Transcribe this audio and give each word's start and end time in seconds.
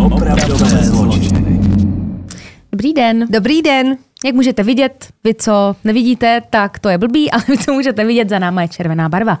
Opravdové 0.00 0.84
zločiny. 0.84 1.60
Dobrý 2.72 2.92
den. 2.92 3.26
Dobrý 3.30 3.62
den. 3.62 3.96
Jak 4.24 4.34
můžete 4.34 4.62
vidět, 4.62 5.08
vy 5.24 5.34
co 5.34 5.76
nevidíte, 5.84 6.42
tak 6.50 6.78
to 6.78 6.88
je 6.88 6.98
blbý, 6.98 7.30
ale 7.32 7.42
vy 7.48 7.58
co 7.58 7.72
můžete 7.72 8.04
vidět, 8.04 8.28
za 8.28 8.38
náma 8.38 8.62
je 8.62 8.68
červená 8.68 9.08
barva. 9.08 9.38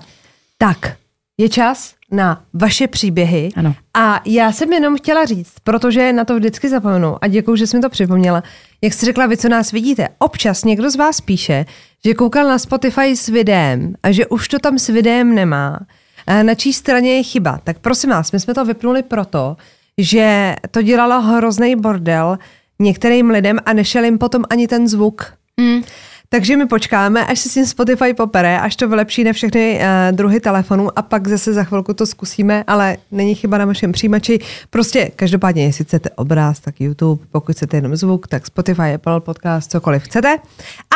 Tak, 0.58 0.96
je 1.38 1.48
čas 1.48 1.94
na 2.10 2.44
vaše 2.52 2.86
příběhy. 2.86 3.48
Ano. 3.56 3.74
A 3.94 4.20
já 4.24 4.52
jsem 4.52 4.72
jenom 4.72 4.96
chtěla 4.96 5.24
říct, 5.24 5.52
protože 5.64 6.12
na 6.12 6.24
to 6.24 6.36
vždycky 6.36 6.68
zapomenu 6.68 7.16
a 7.20 7.26
děkuji, 7.26 7.56
že 7.56 7.66
jsi 7.66 7.76
mi 7.76 7.82
to 7.82 7.90
připomněla. 7.90 8.42
Jak 8.82 8.92
jsi 8.92 9.06
řekla, 9.06 9.26
vy 9.26 9.36
co 9.36 9.48
nás 9.48 9.72
vidíte, 9.72 10.08
občas 10.18 10.64
někdo 10.64 10.90
z 10.90 10.96
vás 10.96 11.20
píše, 11.20 11.64
že 12.04 12.14
koukal 12.14 12.48
na 12.48 12.58
Spotify 12.58 13.16
s 13.16 13.28
videem 13.28 13.94
a 14.02 14.12
že 14.12 14.26
už 14.26 14.48
to 14.48 14.58
tam 14.58 14.78
s 14.78 14.88
videem 14.88 15.34
nemá. 15.34 15.78
A 16.26 16.42
na 16.42 16.54
čí 16.54 16.72
straně 16.72 17.10
je 17.16 17.22
chyba? 17.22 17.60
Tak 17.64 17.78
prosím 17.78 18.10
vás, 18.10 18.32
my 18.32 18.40
jsme 18.40 18.54
to 18.54 18.64
vypnuli 18.64 19.02
proto, 19.02 19.56
že 19.98 20.56
to 20.70 20.82
dělalo 20.82 21.20
hrozný 21.22 21.76
bordel 21.76 22.38
některým 22.78 23.30
lidem 23.30 23.58
a 23.66 23.72
nešel 23.72 24.04
jim 24.04 24.18
potom 24.18 24.44
ani 24.50 24.68
ten 24.68 24.88
zvuk. 24.88 25.32
Mm. 25.60 25.82
Takže 26.28 26.56
my 26.56 26.66
počkáme, 26.66 27.26
až 27.26 27.38
se 27.38 27.48
s 27.48 27.54
tím 27.54 27.66
Spotify 27.66 28.14
popere, 28.14 28.60
až 28.60 28.76
to 28.76 28.88
vylepší 28.88 29.24
na 29.24 29.32
všechny 29.32 29.78
uh, 29.80 30.16
druhy 30.16 30.40
telefonů 30.40 30.98
a 30.98 31.02
pak 31.02 31.28
zase 31.28 31.52
za 31.52 31.64
chvilku 31.64 31.94
to 31.94 32.06
zkusíme, 32.06 32.64
ale 32.66 32.96
není 33.10 33.34
chyba 33.34 33.58
na 33.58 33.64
vašem 33.64 33.92
přijímači. 33.92 34.38
Prostě 34.70 35.10
každopádně, 35.16 35.64
jestli 35.64 35.84
chcete 35.84 36.10
obraz, 36.10 36.60
tak 36.60 36.80
YouTube, 36.80 37.24
pokud 37.32 37.56
chcete 37.56 37.76
jenom 37.76 37.96
zvuk, 37.96 38.28
tak 38.28 38.46
Spotify, 38.46 38.94
Apple 38.94 39.20
Podcast, 39.20 39.70
cokoliv 39.70 40.02
chcete. 40.02 40.38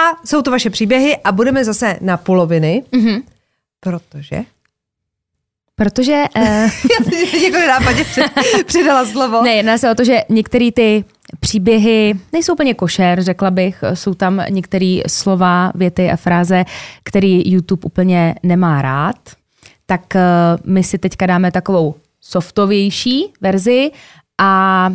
A 0.01 0.27
jsou 0.27 0.43
to 0.43 0.51
vaše 0.51 0.71
příběhy 0.71 1.17
a 1.25 1.33
budeme 1.33 1.65
zase 1.65 1.99
na 2.01 2.17
poloviny, 2.17 2.83
Mhm. 2.93 3.21
protože... 3.81 4.45
Protože 5.79 6.25
uh, 6.37 6.43
jako 7.43 7.57
nenápadně 7.59 8.05
při- 8.05 8.23
přidala 8.67 9.05
slovo. 9.07 9.43
ne, 9.43 9.51
jedná 9.51 9.79
se 9.79 9.91
o 9.91 9.95
to, 9.95 10.05
že 10.05 10.23
některé 10.29 10.73
ty 10.73 11.05
příběhy 11.41 12.15
nejsou 12.33 12.53
úplně 12.53 12.75
košer, 12.75 13.23
řekla 13.23 13.51
bych. 13.51 13.85
Jsou 13.95 14.15
tam 14.15 14.43
některé 14.49 15.01
slova, 15.07 15.73
věty 15.75 16.11
a 16.11 16.17
fráze, 16.17 16.65
který 17.05 17.53
YouTube 17.53 17.81
úplně 17.85 18.35
nemá 18.43 18.83
rád. 18.83 19.17
Tak 19.87 20.01
uh, 20.15 20.21
my 20.73 20.85
si 20.85 20.99
teďka 20.99 21.27
dáme 21.27 21.51
takovou 21.53 21.95
softovější 22.21 23.33
verzi 23.41 23.91
a 24.41 24.91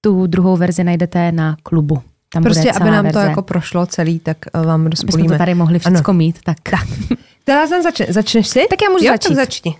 tu 0.00 0.26
druhou 0.26 0.56
verzi 0.56 0.84
najdete 0.84 1.32
na 1.32 1.56
klubu. 1.62 2.02
Tam 2.32 2.42
Prostě, 2.42 2.60
bude 2.72 2.72
aby 2.80 2.90
nám 2.90 3.04
to 3.06 3.12
verze. 3.12 3.28
jako 3.28 3.42
prošlo 3.42 3.86
celý, 3.86 4.18
tak 4.18 4.36
eh, 4.54 4.66
vám 4.66 4.86
rozpolíme. 4.86 5.28
to 5.28 5.38
tady 5.38 5.54
mohli 5.54 5.78
všechno 5.78 6.12
mít. 6.12 6.38
Tak. 6.44 6.56
tak. 7.44 7.68
Jsem 7.68 7.82
začne? 7.82 8.06
Začneš 8.08 8.48
si? 8.48 8.66
Tak 8.70 8.82
já 8.82 8.90
můžu 8.90 9.04
jo, 9.04 9.12
začít. 9.12 9.28
Tak 9.28 9.36
začni. 9.36 9.76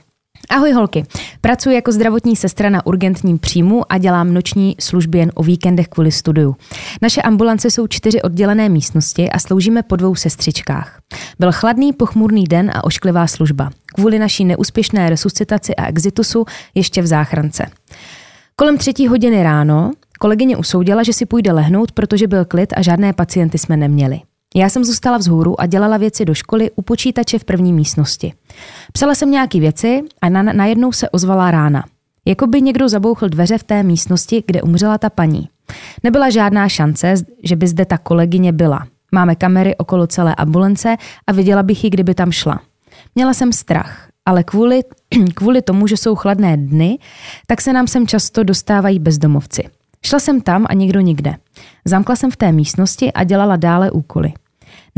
Ahoj 0.50 0.72
holky, 0.72 1.04
pracuji 1.40 1.74
jako 1.74 1.92
zdravotní 1.92 2.36
sestra 2.36 2.70
na 2.70 2.86
urgentním 2.86 3.38
příjmu 3.38 3.92
a 3.92 3.98
dělám 3.98 4.34
noční 4.34 4.76
služby 4.80 5.18
jen 5.18 5.32
o 5.34 5.42
víkendech 5.42 5.88
kvůli 5.88 6.12
studiu. 6.12 6.56
Naše 7.02 7.22
ambulance 7.22 7.70
jsou 7.70 7.86
čtyři 7.86 8.22
oddělené 8.22 8.68
místnosti 8.68 9.30
a 9.30 9.38
sloužíme 9.38 9.82
po 9.82 9.96
dvou 9.96 10.14
sestřičkách. 10.14 11.00
Byl 11.38 11.52
chladný, 11.52 11.92
pochmurný 11.92 12.44
den 12.44 12.70
a 12.74 12.84
ošklivá 12.84 13.26
služba. 13.26 13.70
Kvůli 13.94 14.18
naší 14.18 14.44
neúspěšné 14.44 15.10
resuscitaci 15.10 15.76
a 15.76 15.86
exitusu 15.86 16.44
ještě 16.74 17.02
v 17.02 17.06
záchrance. 17.06 17.66
Kolem 18.56 18.78
třetí 18.78 19.08
hodiny 19.08 19.42
ráno 19.42 19.90
kolegyně 20.18 20.56
usoudila, 20.56 21.02
že 21.02 21.12
si 21.12 21.26
půjde 21.26 21.52
lehnout, 21.52 21.92
protože 21.92 22.26
byl 22.26 22.44
klid 22.44 22.72
a 22.76 22.82
žádné 22.82 23.12
pacienty 23.12 23.58
jsme 23.58 23.76
neměli. 23.76 24.20
Já 24.54 24.68
jsem 24.68 24.84
zůstala 24.84 25.18
vzhůru 25.18 25.60
a 25.60 25.66
dělala 25.66 25.96
věci 25.96 26.24
do 26.24 26.34
školy 26.34 26.70
u 26.76 26.82
počítače 26.82 27.38
v 27.38 27.44
první 27.44 27.72
místnosti. 27.72 28.32
Psala 28.92 29.14
jsem 29.14 29.30
nějaký 29.30 29.60
věci 29.60 30.02
a 30.20 30.28
na, 30.28 30.42
najednou 30.42 30.92
se 30.92 31.10
ozvala 31.10 31.50
rána. 31.50 31.84
Jako 32.24 32.46
by 32.46 32.62
někdo 32.62 32.88
zabouchl 32.88 33.28
dveře 33.28 33.58
v 33.58 33.62
té 33.62 33.82
místnosti, 33.82 34.44
kde 34.46 34.62
umřela 34.62 34.98
ta 34.98 35.10
paní. 35.10 35.48
Nebyla 36.02 36.30
žádná 36.30 36.68
šance, 36.68 37.14
že 37.44 37.56
by 37.56 37.68
zde 37.68 37.84
ta 37.84 37.98
kolegyně 37.98 38.52
byla. 38.52 38.86
Máme 39.12 39.36
kamery 39.36 39.76
okolo 39.76 40.06
celé 40.06 40.34
ambulance 40.34 40.96
a 41.26 41.32
viděla 41.32 41.62
bych 41.62 41.84
ji, 41.84 41.90
kdyby 41.90 42.14
tam 42.14 42.32
šla. 42.32 42.60
Měla 43.14 43.34
jsem 43.34 43.52
strach, 43.52 44.08
ale 44.26 44.44
kvůli, 44.44 44.80
kvůli 45.34 45.62
tomu, 45.62 45.86
že 45.86 45.96
jsou 45.96 46.14
chladné 46.14 46.56
dny, 46.56 46.98
tak 47.46 47.60
se 47.60 47.72
nám 47.72 47.86
sem 47.86 48.06
často 48.06 48.44
dostávají 48.44 48.98
bezdomovci. 48.98 49.64
Šla 50.06 50.20
jsem 50.20 50.40
tam 50.40 50.66
a 50.68 50.74
nikdo 50.74 51.00
nikde. 51.00 51.34
Zamkla 51.84 52.16
jsem 52.16 52.30
v 52.30 52.36
té 52.36 52.52
místnosti 52.52 53.12
a 53.12 53.24
dělala 53.24 53.56
dále 53.56 53.90
úkoly. 53.90 54.32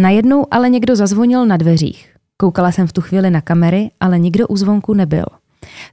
Najednou 0.00 0.46
ale 0.50 0.70
někdo 0.70 0.96
zazvonil 0.96 1.46
na 1.46 1.56
dveřích. 1.56 2.14
Koukala 2.36 2.72
jsem 2.72 2.86
v 2.86 2.92
tu 2.92 3.00
chvíli 3.00 3.30
na 3.30 3.40
kamery, 3.40 3.90
ale 4.00 4.18
nikdo 4.18 4.48
u 4.48 4.56
zvonku 4.56 4.94
nebyl. 4.94 5.24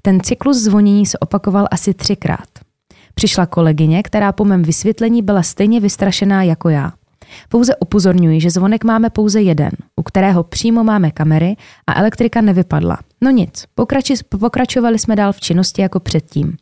Ten 0.01 0.19
cyklus 0.19 0.57
zvonění 0.57 1.05
se 1.05 1.19
opakoval 1.19 1.67
asi 1.71 1.93
třikrát. 1.93 2.47
Přišla 3.15 3.45
kolegyně, 3.45 4.03
která 4.03 4.31
po 4.31 4.45
mém 4.45 4.63
vysvětlení 4.63 5.21
byla 5.21 5.43
stejně 5.43 5.79
vystrašená 5.79 6.43
jako 6.43 6.69
já. 6.69 6.93
Pouze 7.49 7.75
upozorňuji, 7.75 8.41
že 8.41 8.49
zvonek 8.49 8.83
máme 8.83 9.09
pouze 9.09 9.41
jeden, 9.41 9.71
u 9.95 10.03
kterého 10.03 10.43
přímo 10.43 10.83
máme 10.83 11.11
kamery 11.11 11.55
a 11.87 11.99
elektrika 11.99 12.41
nevypadla. 12.41 12.97
No 13.21 13.31
nic, 13.31 13.65
pokrači, 13.75 14.13
pokračovali 14.39 14.99
jsme 14.99 15.15
dál 15.15 15.33
v 15.33 15.39
činnosti 15.39 15.81
jako 15.81 15.99
předtím. 15.99 16.57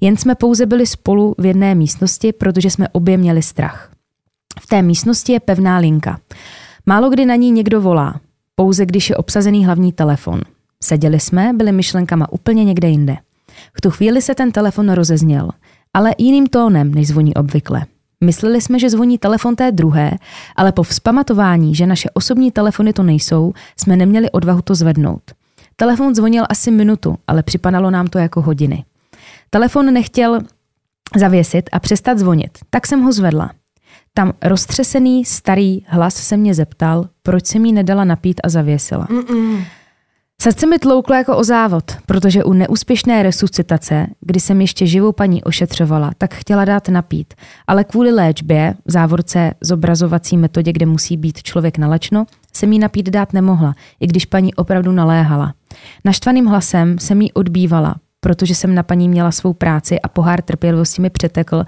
Jen 0.00 0.16
jsme 0.16 0.34
pouze 0.34 0.66
byli 0.66 0.86
spolu 0.86 1.34
v 1.38 1.46
jedné 1.46 1.74
místnosti, 1.74 2.32
protože 2.32 2.70
jsme 2.70 2.88
obě 2.88 3.16
měli 3.16 3.42
strach. 3.42 3.90
V 4.60 4.66
té 4.66 4.82
místnosti 4.82 5.32
je 5.32 5.40
pevná 5.40 5.78
linka. 5.78 6.18
Málo 6.88 7.10
kdy 7.10 7.26
na 7.26 7.34
ní 7.34 7.50
někdo 7.50 7.80
volá, 7.80 8.20
pouze 8.54 8.86
když 8.86 9.10
je 9.10 9.16
obsazený 9.16 9.64
hlavní 9.64 9.92
telefon. 9.92 10.40
Seděli 10.82 11.20
jsme, 11.20 11.52
byli 11.54 11.72
myšlenkama 11.72 12.32
úplně 12.32 12.64
někde 12.64 12.88
jinde. 12.88 13.16
V 13.76 13.80
tu 13.80 13.90
chvíli 13.90 14.22
se 14.22 14.34
ten 14.34 14.52
telefon 14.52 14.92
rozezněl, 14.92 15.50
ale 15.94 16.14
jiným 16.18 16.46
tónem, 16.46 16.94
než 16.94 17.08
zvoní 17.08 17.34
obvykle. 17.34 17.86
Mysleli 18.24 18.60
jsme, 18.60 18.78
že 18.78 18.90
zvoní 18.90 19.18
telefon 19.18 19.56
té 19.56 19.72
druhé, 19.72 20.10
ale 20.56 20.72
po 20.72 20.82
vzpamatování, 20.82 21.74
že 21.74 21.86
naše 21.86 22.10
osobní 22.14 22.50
telefony 22.50 22.92
to 22.92 23.02
nejsou, 23.02 23.52
jsme 23.76 23.96
neměli 23.96 24.30
odvahu 24.30 24.62
to 24.62 24.74
zvednout. 24.74 25.22
Telefon 25.76 26.14
zvonil 26.14 26.44
asi 26.48 26.70
minutu, 26.70 27.16
ale 27.26 27.42
připadalo 27.42 27.90
nám 27.90 28.06
to 28.06 28.18
jako 28.18 28.42
hodiny. 28.42 28.84
Telefon 29.50 29.92
nechtěl 29.92 30.40
zavěsit 31.16 31.70
a 31.72 31.80
přestat 31.80 32.18
zvonit, 32.18 32.58
tak 32.70 32.86
jsem 32.86 33.02
ho 33.02 33.12
zvedla. 33.12 33.50
Tam 34.18 34.32
roztřesený 34.42 35.24
starý 35.24 35.84
hlas 35.86 36.14
se 36.14 36.36
mě 36.36 36.54
zeptal, 36.54 37.08
proč 37.22 37.46
jsem 37.46 37.64
jí 37.64 37.72
nedala 37.72 38.04
napít 38.04 38.40
a 38.44 38.48
zavěsila. 38.48 39.06
Mm-mm. 39.06 39.64
Srdce 40.42 40.66
mi 40.66 40.78
tlouklo 40.78 41.14
jako 41.14 41.36
o 41.36 41.44
závod, 41.44 41.84
protože 42.06 42.44
u 42.44 42.52
neúspěšné 42.52 43.22
resuscitace, 43.22 44.06
kdy 44.20 44.40
jsem 44.40 44.60
ještě 44.60 44.86
živou 44.86 45.12
paní 45.12 45.44
ošetřovala, 45.44 46.10
tak 46.18 46.34
chtěla 46.34 46.64
dát 46.64 46.88
napít, 46.88 47.34
ale 47.66 47.84
kvůli 47.84 48.12
léčbě, 48.12 48.74
v 48.84 48.92
závorce 48.92 49.54
zobrazovací 49.60 50.36
metodě, 50.36 50.72
kde 50.72 50.86
musí 50.86 51.16
být 51.16 51.42
člověk 51.42 51.78
nalačno, 51.78 52.26
jsem 52.52 52.72
jí 52.72 52.78
napít 52.78 53.10
dát 53.10 53.32
nemohla, 53.32 53.74
i 54.00 54.06
když 54.06 54.24
paní 54.24 54.54
opravdu 54.54 54.92
naléhala. 54.92 55.54
Naštvaným 56.04 56.46
hlasem 56.46 56.98
jsem 56.98 57.22
jí 57.22 57.32
odbývala, 57.32 57.96
protože 58.20 58.54
jsem 58.54 58.74
na 58.74 58.82
paní 58.82 59.08
měla 59.08 59.30
svou 59.30 59.52
práci 59.52 60.00
a 60.00 60.08
pohár 60.08 60.42
trpělivosti 60.42 61.02
mi 61.02 61.10
přetekl. 61.10 61.64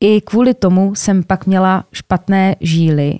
I 0.00 0.20
kvůli 0.20 0.54
tomu 0.54 0.94
jsem 0.94 1.22
pak 1.22 1.46
měla 1.46 1.84
špatné 1.92 2.56
žíly 2.60 3.18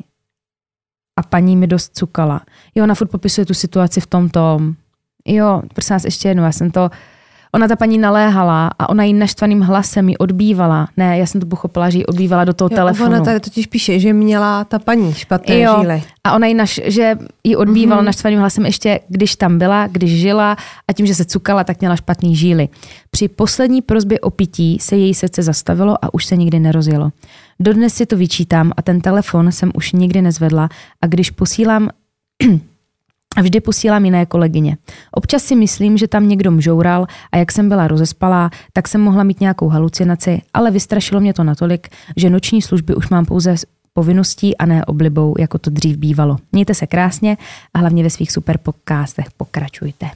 a 1.16 1.22
paní 1.22 1.56
mi 1.56 1.66
dost 1.66 1.96
cukala. 1.96 2.41
Jo, 2.74 2.84
ona 2.84 2.94
furt 2.94 3.08
popisuje 3.08 3.46
tu 3.46 3.54
situaci 3.54 4.00
v 4.00 4.06
tomto. 4.06 4.60
Jo, 5.26 5.62
prosím 5.74 5.94
vás 5.94 6.04
ještě 6.04 6.28
jednou, 6.28 6.42
já 6.42 6.52
jsem 6.52 6.70
to, 6.70 6.90
ona 7.55 7.69
ta 7.69 7.77
paní 7.77 7.99
naléhala 7.99 8.71
a 8.78 8.88
ona 8.88 9.05
jí 9.05 9.12
naštvaným 9.12 9.61
hlasem 9.61 10.09
ji 10.09 10.19
odbývala. 10.19 10.88
Ne, 10.97 11.19
já 11.19 11.27
jsem 11.27 11.41
to 11.41 11.47
pochopila, 11.47 11.91
že 11.91 11.99
ji 11.99 12.06
odbývala 12.06 12.44
do 12.44 12.53
toho 12.53 12.69
Jo, 12.72 12.77
telefonu. 12.77 13.11
Ona 13.11 13.25
tady 13.25 13.41
totiž 13.41 13.66
píše, 13.66 14.00
že 14.00 14.12
měla 14.12 14.65
ta 14.65 14.78
paní 14.78 15.15
špatné 15.15 15.61
Jo. 15.61 15.77
žíly. 15.81 16.03
A 16.25 16.34
ona 16.34 16.47
jí 16.47 16.55
naš, 16.55 16.81
že 16.84 17.16
ji 17.44 17.56
odbývala 17.56 18.03
mm-hmm. 18.03 18.05
naštvaným 18.05 18.38
hlasem 18.41 18.66
ještě, 18.66 19.00
když 19.09 19.37
tam 19.37 19.59
byla, 19.59 19.87
když 19.87 20.21
žila 20.21 20.56
a 20.88 20.93
tím, 20.93 21.06
že 21.06 21.15
se 21.15 21.25
cukala, 21.25 21.65
tak 21.65 21.81
měla 21.81 21.97
špatný 21.97 22.37
žíly. 22.37 22.69
Při 23.11 23.29
poslední 23.29 23.82
prozbě 23.82 24.20
o 24.20 24.31
pití 24.31 24.79
se 24.81 24.96
její 24.96 25.14
srdce 25.14 25.43
zastavilo 25.43 26.05
a 26.05 26.14
už 26.14 26.25
se 26.25 26.37
nikdy 26.37 26.61
nerozjelo. 26.61 27.11
Dodnes 27.61 27.94
si 27.94 28.06
to 28.06 28.17
vyčítám 28.17 28.73
a 28.76 28.82
ten 28.82 29.00
telefon 29.00 29.53
jsem 29.53 29.70
už 29.75 29.93
nikdy 29.93 30.23
nezvedla 30.23 30.69
a 31.03 31.06
když 31.06 31.31
posílám 31.31 31.88
a 33.37 33.43
vždy 33.43 33.61
posílám 33.61 34.05
jiné 34.05 34.27
kolegyně. 34.27 34.77
Občas 35.12 35.43
si 35.43 35.56
myslím, 35.56 35.99
že 35.99 36.09
tam 36.09 36.29
někdo 36.29 36.50
mžoural 36.50 37.06
a 37.32 37.37
jak 37.37 37.53
jsem 37.53 37.69
byla 37.69 37.88
rozespalá, 37.88 38.50
tak 38.73 38.88
jsem 38.88 39.00
mohla 39.00 39.25
mít 39.25 39.41
nějakou 39.41 39.69
halucinaci, 39.69 40.43
ale 40.55 40.71
vystrašilo 40.71 41.21
mě 41.21 41.35
to 41.35 41.44
natolik, 41.44 41.88
že 42.17 42.31
noční 42.31 42.62
služby 42.62 42.94
už 42.94 43.09
mám 43.09 43.25
pouze 43.25 43.55
povinností 43.93 44.56
a 44.56 44.67
ne 44.67 44.85
oblibou, 44.85 45.35
jako 45.38 45.59
to 45.59 45.71
dřív 45.71 45.97
bývalo. 45.97 46.37
Mějte 46.53 46.75
se 46.75 46.87
krásně 46.87 47.37
a 47.75 47.79
hlavně 47.79 48.03
ve 48.03 48.11
svých 48.11 48.32
super 48.32 48.59
podcastech 48.59 49.27
pokračujte. 49.37 50.11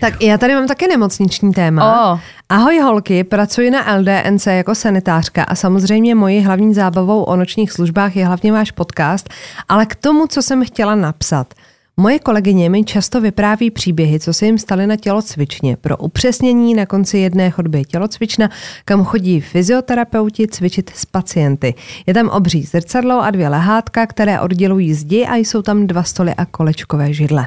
Tak 0.00 0.22
já 0.22 0.38
tady 0.38 0.54
mám 0.54 0.66
taky 0.66 0.88
nemocniční 0.88 1.52
téma. 1.52 2.12
O, 2.14 2.20
Ahoj 2.48 2.78
holky, 2.78 3.24
pracuji 3.24 3.70
na 3.70 3.96
LDNC 3.96 4.46
jako 4.46 4.74
sanitářka 4.74 5.44
a 5.44 5.54
samozřejmě 5.54 6.14
mojí 6.14 6.40
hlavní 6.40 6.74
zábavou 6.74 7.22
o 7.22 7.36
nočních 7.36 7.72
službách 7.72 8.16
je 8.16 8.26
hlavně 8.26 8.52
váš 8.52 8.70
podcast, 8.70 9.28
ale 9.68 9.86
k 9.86 9.94
tomu, 9.94 10.26
co 10.26 10.42
jsem 10.42 10.64
chtěla 10.64 10.94
napsat. 10.94 11.54
Moje 12.02 12.18
kolegyně 12.18 12.70
mi 12.70 12.84
často 12.84 13.20
vypráví 13.20 13.70
příběhy, 13.70 14.20
co 14.20 14.32
se 14.32 14.46
jim 14.46 14.58
staly 14.58 14.86
na 14.86 14.96
tělocvičně. 14.96 15.76
Pro 15.76 15.96
upřesnění 15.96 16.74
na 16.74 16.86
konci 16.86 17.18
jedné 17.18 17.50
chodby 17.50 17.78
je 17.78 17.84
tělocvična, 17.84 18.50
kam 18.84 19.04
chodí 19.04 19.40
fyzioterapeuti 19.40 20.48
cvičit 20.48 20.90
s 20.94 21.04
pacienty. 21.04 21.74
Je 22.06 22.14
tam 22.14 22.28
obří 22.28 22.62
zrcadlo 22.62 23.22
a 23.22 23.30
dvě 23.30 23.48
lehátka, 23.48 24.06
které 24.06 24.40
oddělují 24.40 24.94
zdi 24.94 25.26
a 25.26 25.36
jsou 25.36 25.62
tam 25.62 25.86
dva 25.86 26.02
stoly 26.02 26.34
a 26.34 26.44
kolečkové 26.44 27.12
židle. 27.12 27.46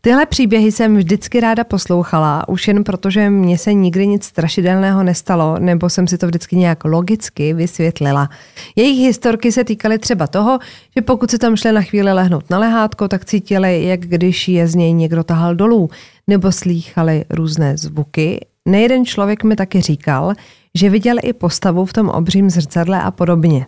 Tyhle 0.00 0.26
příběhy 0.26 0.72
jsem 0.72 0.96
vždycky 0.96 1.40
ráda 1.40 1.64
poslouchala, 1.64 2.48
už 2.48 2.68
jen 2.68 2.84
protože 2.84 3.30
mně 3.30 3.58
se 3.58 3.72
nikdy 3.72 4.06
nic 4.06 4.24
strašidelného 4.24 5.02
nestalo, 5.02 5.58
nebo 5.58 5.90
jsem 5.90 6.06
si 6.06 6.18
to 6.18 6.26
vždycky 6.26 6.56
nějak 6.56 6.84
logicky 6.84 7.54
vysvětlila. 7.54 8.28
Jejich 8.76 9.06
historky 9.06 9.52
se 9.52 9.64
týkaly 9.64 9.98
třeba 9.98 10.26
toho, 10.26 10.58
že 10.96 11.02
pokud 11.02 11.30
se 11.30 11.38
tam 11.38 11.56
šli 11.56 11.72
na 11.72 11.82
chvíli 11.82 12.12
lehnout 12.12 12.50
na 12.50 12.58
lehátko, 12.58 13.08
tak 13.08 13.24
cítili, 13.24 13.87
jak 13.88 14.00
když 14.00 14.48
je 14.48 14.68
z 14.68 14.74
něj 14.74 14.92
někdo 14.92 15.24
tahal 15.24 15.54
dolů, 15.54 15.90
nebo 16.26 16.52
slýchali 16.52 17.24
různé 17.30 17.76
zvuky. 17.76 18.46
Nejeden 18.66 19.04
člověk 19.04 19.44
mi 19.44 19.56
taky 19.56 19.80
říkal, 19.80 20.32
že 20.74 20.90
viděl 20.90 21.16
i 21.22 21.32
postavu 21.32 21.84
v 21.84 21.92
tom 21.92 22.08
obřím 22.08 22.50
zrcadle 22.50 23.02
a 23.02 23.10
podobně. 23.10 23.66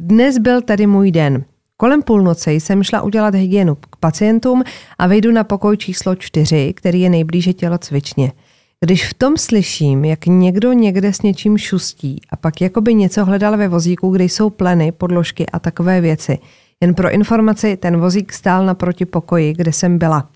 Dnes 0.00 0.38
byl 0.38 0.62
tedy 0.62 0.86
můj 0.86 1.10
den. 1.10 1.44
Kolem 1.76 2.02
půlnoci 2.02 2.50
jsem 2.50 2.82
šla 2.82 3.02
udělat 3.02 3.34
hygienu 3.34 3.74
k 3.74 3.96
pacientům 4.00 4.62
a 4.98 5.06
vejdu 5.06 5.32
na 5.32 5.44
pokoj 5.44 5.76
číslo 5.76 6.14
čtyři, 6.14 6.72
který 6.76 7.00
je 7.00 7.10
nejblíže 7.10 7.52
tělocvičně. 7.52 8.32
Když 8.80 9.08
v 9.08 9.14
tom 9.14 9.36
slyším, 9.36 10.04
jak 10.04 10.26
někdo 10.26 10.72
někde 10.72 11.12
s 11.12 11.22
něčím 11.22 11.58
šustí 11.58 12.20
a 12.30 12.36
pak 12.36 12.60
jakoby 12.60 12.94
něco 12.94 13.24
hledal 13.24 13.56
ve 13.56 13.68
vozíku, 13.68 14.10
kde 14.10 14.24
jsou 14.24 14.50
pleny, 14.50 14.92
podložky 14.92 15.46
a 15.46 15.58
takové 15.58 16.00
věci. 16.00 16.38
Jen 16.84 16.94
pro 16.94 17.10
informaci, 17.10 17.76
ten 17.76 17.96
vozík 17.96 18.32
stál 18.32 18.66
naproti 18.66 19.04
pokoji, 19.04 19.52
kde 19.52 19.72
jsem 19.72 19.98
byla. 19.98 20.28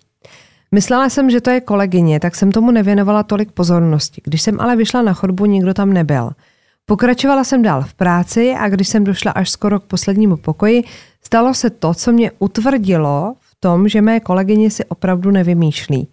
Myslela 0.73 1.09
jsem, 1.09 1.31
že 1.31 1.41
to 1.41 1.51
je 1.51 1.61
kolegyně, 1.61 2.21
tak 2.21 2.35
jsem 2.35 2.53
tomu 2.53 2.71
nevěnovala 2.71 3.23
tolik 3.23 3.53
pozornosti. 3.53 4.23
Když 4.25 4.43
jsem 4.43 4.61
ale 4.61 4.77
vyšla 4.77 5.03
na 5.03 5.13
chodbu, 5.13 5.47
nikdo 5.47 5.75
tam 5.75 5.93
nebyl. 5.93 6.31
Pokračovala 6.87 7.45
jsem 7.45 7.63
dál 7.63 7.83
v 7.83 7.95
práci 7.95 8.55
a 8.59 8.69
když 8.69 8.89
jsem 8.89 9.05
došla 9.05 9.33
až 9.33 9.51
skoro 9.51 9.81
k 9.81 9.85
poslednímu 9.85 10.37
pokoji, 10.37 10.85
stalo 11.25 11.55
se 11.55 11.71
to, 11.71 11.95
co 11.95 12.13
mě 12.13 12.31
utvrdilo 12.39 13.35
v 13.41 13.61
tom, 13.61 13.89
že 13.89 14.03
mé 14.03 14.21
kolegyně 14.21 14.71
si 14.71 14.85
opravdu 14.85 15.31
nevymýšlí. 15.31 16.09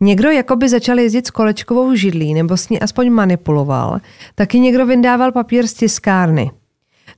Někdo 0.00 0.30
jakoby 0.30 0.68
začal 0.68 0.98
jezdit 0.98 1.26
s 1.26 1.30
kolečkovou 1.30 1.94
židlí 1.94 2.34
nebo 2.34 2.56
s 2.56 2.68
ní 2.68 2.80
aspoň 2.80 3.10
manipuloval, 3.10 4.00
taky 4.34 4.60
někdo 4.60 4.86
vyndával 4.86 5.32
papír 5.32 5.66
z 5.66 5.74
tiskárny. 5.74 6.50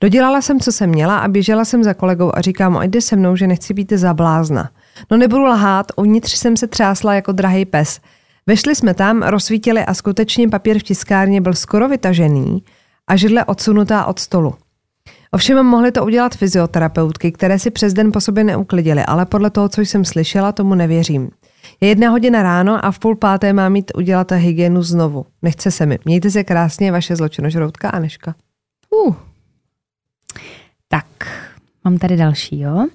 Dodělala 0.03 0.43
jsem, 0.43 0.61
co 0.61 0.73
jsem 0.73 0.91
měla 0.91 1.19
a 1.19 1.29
běžela 1.29 1.65
jsem 1.65 1.85
za 1.85 1.95
kolegou 1.95 2.31
a 2.35 2.41
říkám, 2.41 2.77
ať 2.77 2.91
jde 2.91 3.01
se 3.01 3.17
mnou, 3.17 3.37
že 3.37 3.47
nechci 3.47 3.75
být 3.75 3.93
za 3.93 4.15
blázna. 4.15 4.71
No 5.11 5.17
nebudu 5.17 5.45
lhát, 5.45 5.87
uvnitř 5.97 6.37
jsem 6.37 6.57
se 6.57 6.67
třásla 6.67 7.15
jako 7.15 7.33
drahý 7.33 7.65
pes. 7.65 8.01
Vešli 8.47 8.75
jsme 8.75 8.95
tam, 8.95 9.23
rozsvítili 9.23 9.85
a 9.85 9.95
skutečně 9.95 10.49
papír 10.49 10.79
v 10.79 10.83
tiskárně 10.83 11.41
byl 11.41 11.55
skoro 11.55 11.89
vytažený 11.89 12.63
a 13.07 13.17
židle 13.17 13.45
odsunutá 13.45 14.05
od 14.05 14.19
stolu. 14.19 14.55
Ovšem 15.31 15.67
mohli 15.67 15.93
to 15.93 16.05
udělat 16.05 16.35
fyzioterapeutky, 16.35 17.33
které 17.33 17.59
si 17.59 17.71
přes 17.71 17.93
den 17.93 18.13
po 18.13 18.21
sobě 18.21 18.45
neuklidily, 18.45 19.03
ale 19.05 19.27
podle 19.27 19.51
toho, 19.51 19.69
co 19.69 19.81
jsem 19.81 20.05
slyšela, 20.05 20.53
tomu 20.53 20.75
nevěřím. 20.75 21.31
Je 21.81 21.89
jedna 21.89 22.11
hodina 22.11 22.43
ráno 22.43 22.85
a 22.85 22.91
v 22.91 22.99
půl 22.99 23.17
páté 23.17 23.53
má 23.53 23.69
mít 23.69 23.93
udělat 23.97 24.33
hygienu 24.33 24.83
znovu. 24.83 25.27
Nechce 25.43 25.71
se 25.71 25.87
mi. 25.87 25.99
Mějte 26.05 26.31
se 26.31 26.45
krásně, 26.45 26.93
vaše 26.93 27.17
zločinožroutka 27.17 27.89
Aneška. 27.89 28.35
Uh. 28.91 29.15
Tak, 30.95 31.07
mám 31.85 31.99
tady 31.99 32.17
další, 32.17 32.61
jo. 32.61 32.87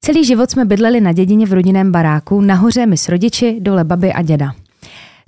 Celý 0.00 0.24
život 0.24 0.50
jsme 0.50 0.64
bydleli 0.64 1.00
na 1.00 1.12
dědině 1.12 1.46
v 1.46 1.52
rodinném 1.52 1.92
baráku, 1.92 2.40
nahoře 2.40 2.86
my 2.86 2.96
s 2.96 3.08
rodiči, 3.08 3.56
dole 3.60 3.84
baby 3.84 4.12
a 4.12 4.22
děda. 4.22 4.52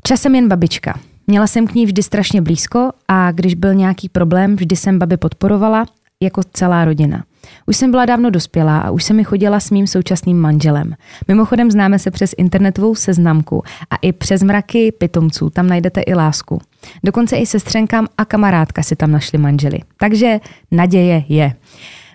Časem 0.02 0.34
jen 0.34 0.48
babička. 0.48 1.00
Měla 1.26 1.46
jsem 1.46 1.66
k 1.66 1.74
ní 1.74 1.86
vždy 1.86 2.02
strašně 2.02 2.42
blízko 2.42 2.90
a 3.08 3.32
když 3.32 3.54
byl 3.54 3.74
nějaký 3.74 4.08
problém, 4.08 4.56
vždy 4.56 4.76
jsem 4.76 4.98
babi 4.98 5.16
podporovala, 5.16 5.86
jako 6.22 6.40
celá 6.52 6.84
rodina. 6.84 7.24
Už 7.66 7.76
jsem 7.76 7.90
byla 7.90 8.06
dávno 8.06 8.30
dospělá 8.30 8.78
a 8.78 8.90
už 8.90 9.04
jsem 9.04 9.16
mi 9.16 9.24
chodila 9.24 9.60
s 9.60 9.70
mým 9.70 9.86
současným 9.86 10.40
manželem. 10.40 10.94
Mimochodem 11.28 11.70
známe 11.70 11.98
se 11.98 12.10
přes 12.10 12.34
internetovou 12.38 12.94
seznamku 12.94 13.62
a 13.90 13.96
i 13.96 14.12
přes 14.12 14.42
mraky 14.42 14.92
pitomců 14.92 15.50
tam 15.50 15.66
najdete 15.66 16.00
i 16.00 16.14
lásku. 16.14 16.60
Dokonce 17.04 17.36
i 17.36 17.46
sestřenkám 17.46 18.06
a 18.18 18.24
kamarádka 18.24 18.82
si 18.82 18.96
tam 18.96 19.10
našli 19.10 19.38
manželi. 19.38 19.78
Takže 19.98 20.40
naděje 20.70 21.24
je. 21.28 21.54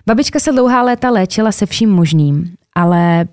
Babička 0.06 0.40
se 0.40 0.52
dlouhá 0.52 0.82
léta 0.82 1.10
léčila 1.10 1.52
se 1.52 1.66
vším 1.66 1.90
možným, 1.90 2.54
ale 2.74 3.26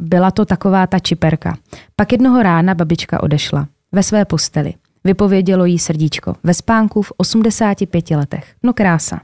byla 0.00 0.30
to 0.30 0.44
taková 0.44 0.86
ta 0.86 0.98
čiperka. 0.98 1.56
Pak 1.96 2.12
jednoho 2.12 2.42
rána 2.42 2.74
babička 2.74 3.22
odešla 3.22 3.68
ve 3.92 4.02
své 4.02 4.24
posteli. 4.24 4.74
Vypovědělo 5.04 5.64
jí 5.64 5.78
srdíčko 5.78 6.34
ve 6.44 6.54
spánku 6.54 7.02
v 7.02 7.12
85 7.16 8.10
letech. 8.10 8.54
No 8.62 8.72
krása. 8.72 9.20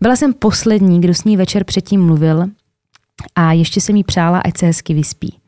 Byla 0.00 0.16
jsem 0.16 0.32
poslední, 0.32 1.00
kdo 1.00 1.14
s 1.14 1.24
ní 1.24 1.36
večer 1.36 1.64
předtím 1.64 2.04
mluvil 2.06 2.46
a 3.34 3.52
ještě 3.52 3.80
se 3.80 3.92
mi 3.92 4.04
přála, 4.04 4.38
ať 4.44 4.58
se 4.58 4.66
hezky 4.66 4.94
vyspí. 4.94 5.38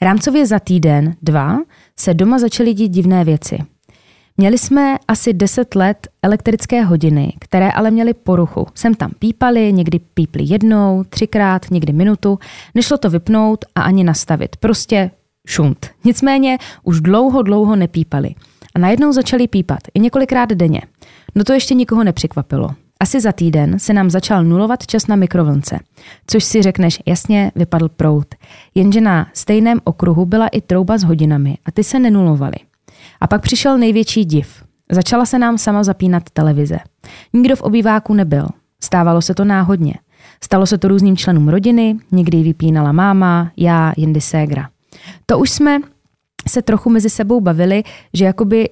Rámcově 0.00 0.46
za 0.46 0.58
týden, 0.58 1.16
dva, 1.22 1.58
se 1.96 2.14
doma 2.14 2.38
začaly 2.38 2.74
dít 2.74 2.88
divné 2.88 3.24
věci. 3.24 3.58
Měli 4.36 4.58
jsme 4.58 4.96
asi 5.08 5.32
10 5.32 5.74
let 5.74 6.08
elektrické 6.22 6.82
hodiny, 6.82 7.32
které 7.38 7.70
ale 7.70 7.90
měly 7.90 8.14
poruchu. 8.14 8.66
Sem 8.74 8.94
tam 8.94 9.10
pípali, 9.18 9.72
někdy 9.72 9.98
pípli 9.98 10.44
jednou, 10.46 11.04
třikrát, 11.08 11.70
někdy 11.70 11.92
minutu. 11.92 12.38
Nešlo 12.74 12.98
to 12.98 13.10
vypnout 13.10 13.64
a 13.74 13.82
ani 13.82 14.04
nastavit. 14.04 14.56
Prostě 14.56 15.10
šunt. 15.46 15.90
Nicméně 16.04 16.58
už 16.82 17.00
dlouho, 17.00 17.42
dlouho 17.42 17.76
nepípali. 17.76 18.34
A 18.74 18.78
najednou 18.78 19.12
začali 19.12 19.48
pípat 19.48 19.78
i 19.94 20.00
několikrát 20.00 20.48
denně. 20.50 20.80
No 21.34 21.44
to 21.44 21.52
ještě 21.52 21.74
nikoho 21.74 22.04
nepřekvapilo. 22.04 22.70
Asi 23.00 23.20
za 23.20 23.32
týden 23.32 23.78
se 23.78 23.92
nám 23.92 24.10
začal 24.10 24.44
nulovat 24.44 24.86
čas 24.86 25.06
na 25.06 25.16
mikrovlnce, 25.16 25.78
což 26.26 26.44
si 26.44 26.62
řekneš, 26.62 27.02
jasně, 27.06 27.52
vypadl 27.54 27.88
prout. 27.88 28.34
Jenže 28.74 29.00
na 29.00 29.26
stejném 29.34 29.80
okruhu 29.84 30.26
byla 30.26 30.48
i 30.48 30.60
trouba 30.60 30.98
s 30.98 31.04
hodinami 31.04 31.58
a 31.64 31.72
ty 31.72 31.84
se 31.84 31.98
nenulovaly. 31.98 32.56
A 33.20 33.26
pak 33.26 33.42
přišel 33.42 33.78
největší 33.78 34.24
div. 34.24 34.64
Začala 34.90 35.26
se 35.26 35.38
nám 35.38 35.58
sama 35.58 35.84
zapínat 35.84 36.22
televize. 36.32 36.78
Nikdo 37.32 37.56
v 37.56 37.62
obýváku 37.62 38.14
nebyl. 38.14 38.46
Stávalo 38.82 39.22
se 39.22 39.34
to 39.34 39.44
náhodně. 39.44 39.94
Stalo 40.44 40.66
se 40.66 40.78
to 40.78 40.88
různým 40.88 41.16
členům 41.16 41.48
rodiny, 41.48 41.96
někdy 42.12 42.42
vypínala 42.42 42.92
máma, 42.92 43.50
já, 43.56 43.92
jindy 43.96 44.20
ségra. 44.20 44.68
To 45.26 45.38
už 45.38 45.50
jsme 45.50 45.78
se 46.48 46.62
trochu 46.62 46.90
mezi 46.90 47.10
sebou 47.10 47.40
bavili, 47.40 47.82
že 48.14 48.24
jakoby, 48.24 48.68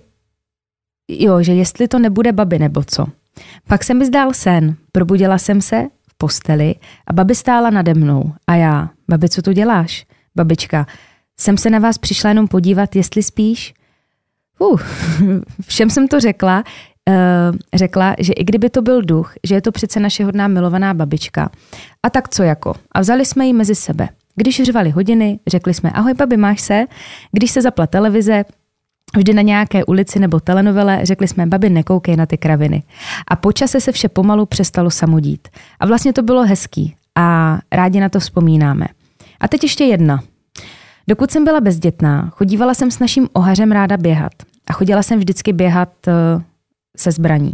jo, 1.09 1.43
že 1.43 1.55
jestli 1.55 1.89
to 1.89 1.99
nebude 1.99 2.33
babi 2.33 2.59
nebo 2.59 2.83
co. 2.87 3.07
Pak 3.69 3.85
se 3.85 3.95
mi 3.95 4.07
zdál 4.07 4.33
sen, 4.33 4.77
probudila 4.93 5.39
jsem 5.39 5.61
se 5.61 5.87
v 6.11 6.15
posteli 6.19 6.75
a 7.07 7.13
babi 7.13 7.35
stála 7.35 7.71
nade 7.71 7.95
mnou. 7.95 8.33
A 8.47 8.55
já, 8.55 8.91
babi, 9.09 9.29
co 9.29 9.43
tu 9.43 9.53
děláš? 9.53 10.07
Babička, 10.37 10.87
jsem 11.37 11.59
se 11.59 11.71
na 11.71 11.79
vás 11.79 11.99
přišla 11.99 12.31
jenom 12.31 12.49
podívat, 12.49 12.97
jestli 12.97 13.23
spíš. 13.23 13.75
Uh, 14.59 14.81
všem 15.67 15.91
jsem 15.91 16.09
to 16.09 16.21
řekla, 16.21 16.65
uh, 17.09 17.15
řekla, 17.75 18.17
že 18.19 18.33
i 18.33 18.45
kdyby 18.45 18.71
to 18.71 18.83
byl 18.83 19.03
duch, 19.03 19.35
že 19.45 19.55
je 19.55 19.63
to 19.63 19.73
přece 19.73 20.01
naše 20.01 20.25
hodná 20.25 20.49
milovaná 20.49 20.95
babička. 20.95 21.51
A 22.03 22.11
tak 22.11 22.29
co 22.29 22.43
jako? 22.43 22.75
A 22.93 23.01
vzali 23.01 23.25
jsme 23.25 23.47
ji 23.47 23.53
mezi 23.53 23.75
sebe. 23.75 24.09
Když 24.37 24.63
řvali 24.63 24.91
hodiny, 24.91 25.39
řekli 25.47 25.75
jsme 25.75 25.91
ahoj 25.91 26.15
babi, 26.15 26.37
máš 26.37 26.61
se? 26.61 26.87
Když 27.33 27.51
se 27.51 27.63
zapla 27.63 27.87
televize, 27.87 28.45
vždy 29.17 29.35
na 29.35 29.43
nějaké 29.43 29.85
ulici 29.85 30.19
nebo 30.19 30.41
telenovele, 30.41 31.01
řekli 31.03 31.29
jsme, 31.29 31.47
babi, 31.47 31.71
nekoukej 31.71 32.17
na 32.17 32.27
ty 32.27 32.39
kraviny. 32.39 32.83
A 33.29 33.37
po 33.37 33.53
čase 33.53 33.81
se 33.81 33.93
vše 33.93 34.09
pomalu 34.09 34.47
přestalo 34.47 34.91
samodít. 34.91 35.49
A 35.81 35.87
vlastně 35.87 36.13
to 36.13 36.23
bylo 36.23 36.47
hezký 36.47 36.97
a 37.15 37.59
rádi 37.73 38.01
na 38.01 38.09
to 38.09 38.21
vzpomínáme. 38.21 38.87
A 39.41 39.49
teď 39.49 39.63
ještě 39.63 39.85
jedna. 39.85 40.23
Dokud 41.09 41.31
jsem 41.31 41.45
byla 41.45 41.61
bezdětná, 41.61 42.31
chodívala 42.35 42.75
jsem 42.75 42.91
s 42.91 42.99
naším 42.99 43.29
ohařem 43.33 43.73
ráda 43.73 43.97
běhat. 43.97 44.33
A 44.69 44.73
chodila 44.73 45.03
jsem 45.03 45.19
vždycky 45.19 45.53
běhat 45.53 45.93
uh, 46.07 46.43
se 46.97 47.13
zbraní. 47.13 47.53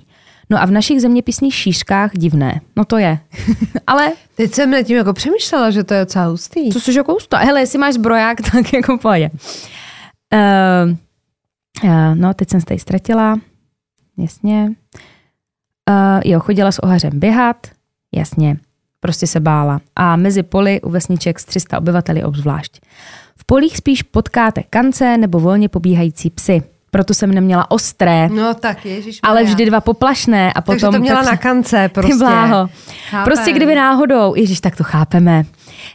No 0.52 0.62
a 0.62 0.64
v 0.64 0.70
našich 0.70 1.00
zeměpisných 1.00 1.54
šířkách 1.54 2.10
divné. 2.14 2.60
No 2.76 2.84
to 2.84 2.98
je. 2.98 3.18
Ale... 3.86 4.12
Teď 4.34 4.52
jsem 4.52 4.70
nad 4.70 4.82
tím 4.82 4.96
jako 4.96 5.12
přemýšlela, 5.12 5.70
že 5.70 5.84
to 5.84 5.94
je 5.94 6.00
docela 6.00 6.24
hustý. 6.24 6.70
To 6.70 6.80
jsi 6.80 6.96
jako 6.96 7.12
hustá. 7.12 7.38
Hele, 7.38 7.60
jestli 7.60 7.78
máš 7.78 7.94
zbroják, 7.94 8.38
tak 8.52 8.72
jako 8.72 8.98
pojď. 8.98 9.32
Uh, 10.32 10.96
Uh, 11.84 12.14
no, 12.14 12.34
teď 12.34 12.50
jsem 12.50 12.60
se 12.60 12.66
tady 12.66 12.80
ztratila. 12.80 13.40
Jasně. 14.18 14.72
Uh, 15.90 16.20
jo, 16.24 16.40
chodila 16.40 16.72
s 16.72 16.82
ohařem 16.82 17.10
běhat. 17.14 17.66
Jasně. 18.14 18.56
Prostě 19.00 19.26
se 19.26 19.40
bála. 19.40 19.80
A 19.96 20.16
mezi 20.16 20.42
poli 20.42 20.80
u 20.80 20.90
vesniček 20.90 21.40
s 21.40 21.44
300 21.44 21.78
obyvateli 21.78 22.24
obzvlášť. 22.24 22.80
V 23.36 23.44
polích 23.44 23.76
spíš 23.76 24.02
potkáte 24.02 24.62
kance 24.62 25.16
nebo 25.16 25.40
volně 25.40 25.68
pobíhající 25.68 26.30
psy. 26.30 26.62
Proto 26.94 27.14
jsem 27.14 27.32
neměla 27.34 27.70
ostré. 27.70 28.28
No 28.28 28.54
tak, 28.54 28.86
ježiš. 28.86 29.18
Ale 29.22 29.44
vždy 29.44 29.66
dva 29.66 29.80
poplašné 29.80 30.52
a 30.52 30.60
potom... 30.60 30.80
Takže 30.80 30.98
to 30.98 31.02
měla 31.02 31.22
tak, 31.22 31.30
na 31.30 31.36
kance 31.36 31.88
prostě. 31.94 32.14
Bláho. 32.14 32.68
Prostě 33.24 33.52
kdyby 33.52 33.74
náhodou, 33.74 34.34
ježiš, 34.34 34.60
tak 34.60 34.76
to 34.76 34.84
chápeme. 34.84 35.44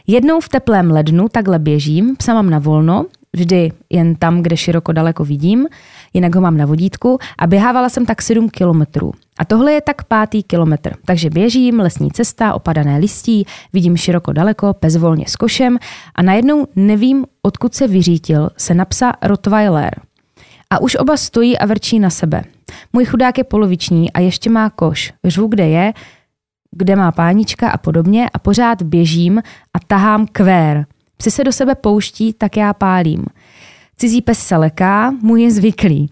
Jednou 0.06 0.40
v 0.40 0.48
teplém 0.48 0.90
lednu 0.90 1.28
takhle 1.28 1.58
běžím, 1.58 2.16
psa 2.16 2.34
mám 2.34 2.50
na 2.50 2.58
volno, 2.58 3.06
vždy 3.36 3.72
jen 3.90 4.14
tam, 4.14 4.42
kde 4.42 4.56
široko 4.56 4.92
daleko 4.92 5.24
vidím, 5.24 5.66
jinak 6.14 6.34
ho 6.34 6.40
mám 6.40 6.56
na 6.56 6.66
vodítku 6.66 7.18
a 7.38 7.46
běhávala 7.46 7.88
jsem 7.88 8.06
tak 8.06 8.22
7 8.22 8.48
kilometrů. 8.48 9.12
A 9.38 9.44
tohle 9.44 9.72
je 9.72 9.80
tak 9.80 10.04
pátý 10.04 10.42
kilometr. 10.42 10.94
Takže 11.04 11.30
běžím, 11.30 11.80
lesní 11.80 12.10
cesta, 12.10 12.54
opadané 12.54 12.98
listí, 12.98 13.46
vidím 13.72 13.96
široko 13.96 14.32
daleko, 14.32 14.74
pes 14.74 14.96
volně 14.96 15.24
s 15.28 15.36
košem 15.36 15.78
a 16.14 16.22
najednou 16.22 16.66
nevím, 16.76 17.24
odkud 17.42 17.74
se 17.74 17.88
vyřítil, 17.88 18.50
se 18.56 18.74
napsa 18.74 19.12
Rottweiler. 19.22 20.07
A 20.70 20.80
už 20.80 20.94
oba 20.94 21.16
stojí 21.16 21.58
a 21.58 21.66
vrčí 21.66 21.98
na 21.98 22.10
sebe. 22.10 22.44
Můj 22.92 23.04
chudák 23.04 23.38
je 23.38 23.44
poloviční 23.44 24.12
a 24.12 24.20
ještě 24.20 24.50
má 24.50 24.70
koš. 24.70 25.12
Řvu, 25.24 25.46
kde 25.46 25.68
je, 25.68 25.92
kde 26.70 26.96
má 26.96 27.12
pánička 27.12 27.70
a 27.70 27.78
podobně 27.78 28.30
a 28.34 28.38
pořád 28.38 28.82
běžím 28.82 29.38
a 29.74 29.78
tahám 29.86 30.26
kvér. 30.32 30.86
Psi 31.16 31.30
se 31.30 31.44
do 31.44 31.52
sebe 31.52 31.74
pouští, 31.74 32.32
tak 32.32 32.56
já 32.56 32.74
pálím. 32.74 33.24
Cizí 33.96 34.22
pes 34.22 34.38
se 34.38 34.56
leká, 34.56 35.10
můj 35.10 35.42
je 35.42 35.50
zvyklý. 35.50 36.10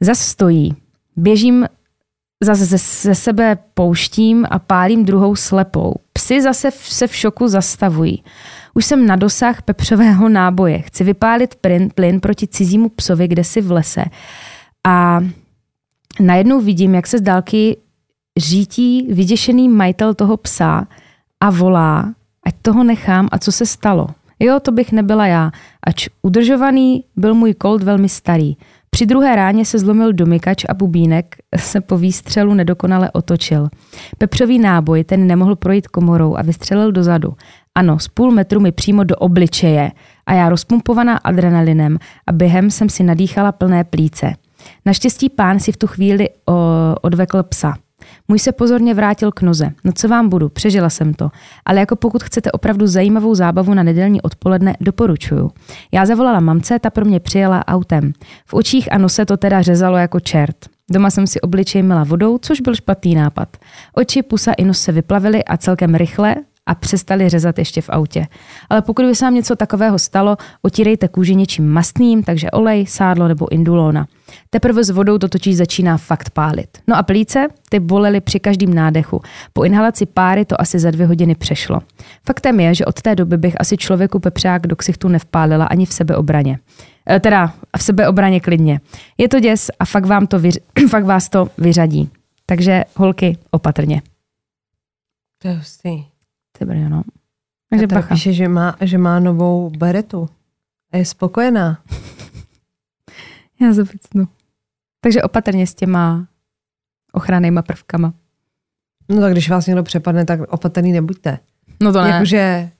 Zas 0.00 0.18
stojí. 0.18 0.76
Běžím, 1.16 1.66
zase 2.44 2.64
ze 2.66 3.14
sebe 3.14 3.58
pouštím 3.74 4.46
a 4.50 4.58
pálím 4.58 5.04
druhou 5.04 5.36
slepou. 5.36 5.94
Psy 6.20 6.42
zase 6.42 6.70
se 6.70 7.06
v 7.06 7.16
šoku 7.16 7.48
zastavují. 7.48 8.24
Už 8.74 8.84
jsem 8.84 9.06
na 9.06 9.16
dosah 9.16 9.62
pepřového 9.62 10.28
náboje. 10.28 10.78
Chci 10.78 11.04
vypálit 11.04 11.54
plyn, 11.54 11.90
plyn 11.94 12.20
proti 12.20 12.46
cizímu 12.46 12.88
psovi, 12.88 13.28
kde 13.28 13.44
si 13.44 13.60
v 13.60 13.70
lese. 13.70 14.04
A 14.86 15.20
najednou 16.20 16.60
vidím, 16.60 16.94
jak 16.94 17.06
se 17.06 17.18
z 17.18 17.20
dálky 17.20 17.76
řítí 18.36 19.06
vyděšený 19.10 19.68
majitel 19.68 20.14
toho 20.14 20.36
psa 20.36 20.88
a 21.40 21.50
volá, 21.50 22.14
ať 22.46 22.54
toho 22.62 22.84
nechám 22.84 23.28
a 23.32 23.38
co 23.38 23.52
se 23.52 23.66
stalo. 23.66 24.08
Jo, 24.40 24.60
to 24.60 24.72
bych 24.72 24.92
nebyla 24.92 25.26
já, 25.26 25.50
ač 25.86 26.08
udržovaný 26.22 27.04
byl 27.16 27.34
můj 27.34 27.54
kolt 27.54 27.82
velmi 27.82 28.08
starý. 28.08 28.56
Při 28.90 29.06
druhé 29.06 29.36
ráně 29.36 29.64
se 29.64 29.78
zlomil 29.78 30.12
domykač 30.12 30.64
a 30.68 30.74
bubínek 30.74 31.36
se 31.56 31.80
po 31.80 31.98
výstřelu 31.98 32.54
nedokonale 32.54 33.10
otočil. 33.10 33.68
Pepřový 34.18 34.58
náboj 34.58 35.04
ten 35.04 35.26
nemohl 35.26 35.56
projít 35.56 35.88
komorou 35.88 36.36
a 36.36 36.42
vystřelil 36.42 36.92
dozadu. 36.92 37.34
Ano, 37.74 37.98
z 37.98 38.08
půl 38.08 38.30
metru 38.30 38.60
mi 38.60 38.72
přímo 38.72 39.04
do 39.04 39.16
obličeje 39.16 39.90
a 40.26 40.34
já 40.34 40.48
rozpumpovaná 40.48 41.16
adrenalinem 41.16 41.98
a 42.26 42.32
během 42.32 42.70
jsem 42.70 42.88
si 42.88 43.02
nadýchala 43.02 43.52
plné 43.52 43.84
plíce. 43.84 44.34
Naštěstí 44.86 45.28
pán 45.28 45.60
si 45.60 45.72
v 45.72 45.76
tu 45.76 45.86
chvíli 45.86 46.28
o, 46.48 46.54
odvekl 47.02 47.42
psa. 47.42 47.74
Můj 48.28 48.38
se 48.38 48.52
pozorně 48.52 48.94
vrátil 48.94 49.32
k 49.32 49.42
noze. 49.42 49.70
No 49.84 49.92
co 49.92 50.08
vám 50.08 50.28
budu, 50.28 50.48
přežila 50.48 50.90
jsem 50.90 51.14
to. 51.14 51.30
Ale 51.64 51.80
jako 51.80 51.96
pokud 51.96 52.22
chcete 52.22 52.52
opravdu 52.52 52.86
zajímavou 52.86 53.34
zábavu 53.34 53.74
na 53.74 53.82
nedělní 53.82 54.22
odpoledne, 54.22 54.76
doporučuju. 54.80 55.50
Já 55.92 56.06
zavolala 56.06 56.40
mamce, 56.40 56.78
ta 56.78 56.90
pro 56.90 57.04
mě 57.04 57.20
přijela 57.20 57.68
autem. 57.68 58.12
V 58.46 58.54
očích 58.54 58.92
a 58.92 58.98
nose 58.98 59.26
to 59.26 59.36
teda 59.36 59.62
řezalo 59.62 59.96
jako 59.96 60.20
čert. 60.20 60.56
Doma 60.92 61.10
jsem 61.10 61.26
si 61.26 61.40
obličej 61.40 61.82
mila 61.82 62.04
vodou, 62.04 62.38
což 62.38 62.60
byl 62.60 62.74
špatný 62.74 63.14
nápad. 63.14 63.56
Oči, 63.94 64.22
pusa 64.22 64.52
i 64.52 64.64
nos 64.64 64.80
se 64.80 64.92
vyplavily 64.92 65.44
a 65.44 65.56
celkem 65.56 65.94
rychle, 65.94 66.36
a 66.66 66.74
přestali 66.74 67.28
řezat 67.28 67.58
ještě 67.58 67.80
v 67.80 67.90
autě. 67.90 68.26
Ale 68.70 68.82
pokud 68.82 69.04
by 69.04 69.14
se 69.14 69.24
vám 69.24 69.34
něco 69.34 69.56
takového 69.56 69.98
stalo, 69.98 70.36
otírejte 70.62 71.08
kůži 71.08 71.34
něčím 71.34 71.68
mastným, 71.68 72.22
takže 72.22 72.50
olej, 72.50 72.86
sádlo 72.86 73.28
nebo 73.28 73.52
indulona. 73.52 74.06
Teprve 74.50 74.84
s 74.84 74.90
vodou 74.90 75.18
to 75.18 75.28
totiž 75.28 75.56
začíná 75.56 75.96
fakt 75.96 76.30
pálit. 76.30 76.78
No 76.86 76.96
a 76.96 77.02
plíce, 77.02 77.48
ty 77.68 77.80
bolely 77.80 78.20
při 78.20 78.40
každém 78.40 78.74
nádechu. 78.74 79.22
Po 79.52 79.64
inhalaci 79.64 80.06
páry 80.06 80.44
to 80.44 80.60
asi 80.60 80.78
za 80.78 80.90
dvě 80.90 81.06
hodiny 81.06 81.34
přešlo. 81.34 81.80
Faktem 82.26 82.60
je, 82.60 82.74
že 82.74 82.84
od 82.84 83.02
té 83.02 83.14
doby 83.14 83.36
bych 83.36 83.60
asi 83.60 83.76
člověku 83.76 84.18
pepřák 84.20 84.66
do 84.66 84.76
ksichtu 84.76 85.08
nevpálila 85.08 85.64
ani 85.64 85.86
v 85.86 85.92
sebeobraně. 85.92 86.58
E, 87.10 87.20
teda 87.20 87.54
v 87.78 87.82
sebeobraně 87.82 88.40
klidně. 88.40 88.80
Je 89.18 89.28
to 89.28 89.40
děs 89.40 89.70
a 89.78 89.84
fakt, 89.84 90.06
vám 90.06 90.26
to 90.26 90.38
vyř- 90.38 90.60
fakt 90.88 91.04
vás 91.04 91.28
to 91.28 91.48
vyřadí. 91.58 92.10
Takže 92.46 92.84
holky, 92.96 93.38
opatrně. 93.50 94.02
To 95.42 95.48
je 95.48 95.54
hustý. 95.54 96.09
Ty 96.60 96.88
no. 96.88 97.02
Takže 97.70 97.86
bacha. 97.86 98.14
píše, 98.14 98.32
že 98.32 98.48
má, 98.48 98.76
že 98.80 98.98
má 98.98 99.20
novou 99.20 99.70
beretu. 99.70 100.28
A 100.92 100.96
je 100.96 101.04
spokojená. 101.04 101.78
Já 103.60 103.72
zapicnu. 103.72 104.28
Takže 105.00 105.22
opatrně 105.22 105.66
s 105.66 105.74
těma 105.74 106.26
ochrannýma 107.12 107.62
prvkama. 107.62 108.12
No 109.08 109.20
tak 109.20 109.32
když 109.32 109.50
vás 109.50 109.66
někdo 109.66 109.82
přepadne, 109.82 110.24
tak 110.24 110.40
opatrný 110.40 110.92
nebuďte. 110.92 111.38
No 111.82 111.92
to 111.92 112.02
ne. 112.02 112.08
Jakože, 112.08 112.70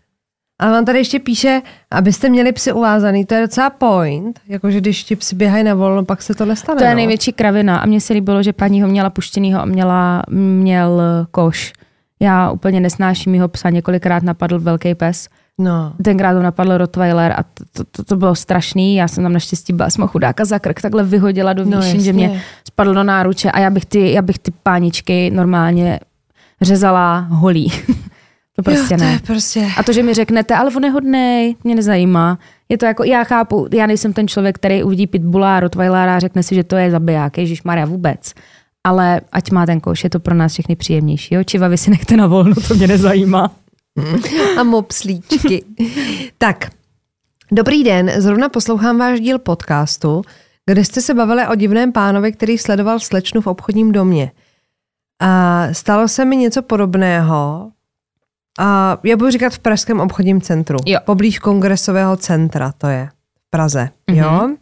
ale 0.58 0.78
on 0.78 0.84
tady 0.84 0.99
ještě 0.99 1.18
píše, 1.18 1.62
abyste 1.90 2.28
měli 2.28 2.52
psy 2.52 2.72
uvázaný, 2.72 3.25
to 3.25 3.34
je 3.34 3.40
docela 3.40 3.70
point, 3.70 4.40
jakože 4.46 4.80
když 4.80 5.04
ti 5.04 5.16
psy 5.16 5.37
běhají 5.37 5.64
na 5.64 5.75
volno, 5.75 6.04
pak 6.04 6.22
se 6.22 6.34
to 6.34 6.44
nestane. 6.44 6.78
to 6.78 6.84
je 6.84 6.90
no. 6.90 6.96
největší 6.96 7.32
kravina 7.32 7.78
a 7.78 7.87
mně 7.87 8.00
se 8.00 8.12
líbilo, 8.12 8.42
že 8.42 8.52
paní 8.52 8.82
ho 8.82 8.88
měla 8.88 9.10
puštěnýho 9.10 9.60
a 9.60 9.64
měla, 9.64 10.22
měl 10.30 11.02
koš. 11.30 11.72
Já 12.21 12.50
úplně 12.50 12.81
nesnáším 12.81 13.35
jeho 13.35 13.49
psa, 13.49 13.71
několikrát 13.71 14.23
napadl 14.23 14.61
velký 14.61 14.95
pes. 14.95 15.29
No. 15.59 15.93
Tenkrát 16.05 16.33
ho 16.33 16.43
napadl 16.43 16.79
Rottweiler 16.79 17.33
a 17.33 17.43
to, 17.43 17.65
to, 17.73 17.85
to, 17.85 18.05
to 18.05 18.17
bylo 18.17 18.35
strašný. 18.35 18.97
Já 18.97 19.09
jsem 19.09 19.25
tam 19.25 19.33
naštěstí 19.33 19.73
byla, 19.73 19.91
jsem 19.91 20.07
chudáka 20.09 20.45
za 20.45 20.59
krk 20.59 20.81
takhle 20.81 21.05
vyhodila 21.05 21.53
do 21.53 21.65
No, 21.65 21.81
výšin, 21.81 22.00
že 22.00 22.11
jasně. 22.11 22.29
mě 22.29 22.43
spadl 22.65 22.95
do 22.95 23.05
náruče 23.05 23.50
a 23.50 23.59
já 23.59 23.71
bych 23.71 23.87
ty, 23.87 24.12
já 24.12 24.23
bych 24.23 24.39
ty 24.39 24.53
páničky 24.62 25.31
normálně 25.31 26.00
řezala 26.61 27.19
holí. 27.19 27.73
to 28.57 28.62
prostě 28.62 28.95
jo, 28.95 28.99
to 28.99 29.05
ne. 29.05 29.12
je 29.12 29.19
prostě... 29.19 29.69
A 29.77 29.83
to, 29.83 29.93
že 29.93 30.03
mi 30.03 30.15
řeknete, 30.15 30.55
ale 30.57 30.71
on 30.77 30.85
je 30.85 30.91
hodnej, 30.91 31.57
mě 31.65 31.75
nezajímá. 31.75 32.39
Je 32.69 32.79
to 32.79 32.87
jako, 32.87 33.05
já 33.05 33.25
chápu, 33.25 33.69
já 33.73 33.87
nejsem 33.87 34.12
ten 34.12 34.29
člověk, 34.29 34.57
který 34.57 34.83
uvidí 34.83 35.07
pitbulla 35.07 35.57
a 35.57 35.61
rottweilera 35.61 36.17
a 36.17 36.19
řekne 36.19 36.43
si, 36.43 36.55
že 36.55 36.65
to 36.65 36.77
je 36.77 36.91
zabiják, 36.91 37.39
Ježíš 37.39 37.62
Maria 37.62 37.87
vůbec. 37.87 38.35
Ale 38.84 39.20
ať 39.32 39.50
má 39.50 39.66
ten 39.66 39.80
koš, 39.80 40.04
je 40.04 40.10
to 40.10 40.20
pro 40.20 40.34
nás 40.34 40.52
všechny 40.52 40.76
příjemnější. 40.76 41.34
Jo? 41.34 41.44
Čivavy 41.44 41.78
si 41.78 41.90
nechte 41.90 42.16
na 42.16 42.26
volno, 42.26 42.54
to 42.68 42.75
mě 42.75 42.87
nezajímá. 42.87 43.52
A 44.60 44.62
mopslíčky. 44.62 45.64
tak, 46.38 46.70
dobrý 47.52 47.84
den, 47.84 48.10
zrovna 48.16 48.49
poslouchám 48.49 48.99
váš 48.99 49.20
díl 49.20 49.38
podcastu, 49.38 50.22
kde 50.66 50.84
jste 50.84 51.00
se 51.00 51.14
bavili 51.14 51.46
o 51.46 51.54
divném 51.54 51.92
pánovi, 51.92 52.32
který 52.32 52.58
sledoval 52.58 53.00
slečnu 53.00 53.40
v 53.40 53.46
obchodním 53.46 53.92
domě. 53.92 54.32
A 55.20 55.62
stalo 55.72 56.08
se 56.08 56.25
mi 56.25 56.37
něco 56.37 56.62
podobného, 56.62 57.70
a 58.58 58.99
já 59.04 59.16
budu 59.16 59.30
říkat 59.30 59.52
v 59.52 59.58
Pražském 59.58 60.00
obchodním 60.00 60.40
centru. 60.40 60.78
Jo. 60.87 60.99
Poblíž 61.04 61.38
kongresového 61.38 62.16
centra, 62.16 62.72
to 62.78 62.87
je 62.87 63.08
v 63.46 63.50
Praze. 63.50 63.88
Mhm. 64.10 64.18
Jo? 64.18 64.56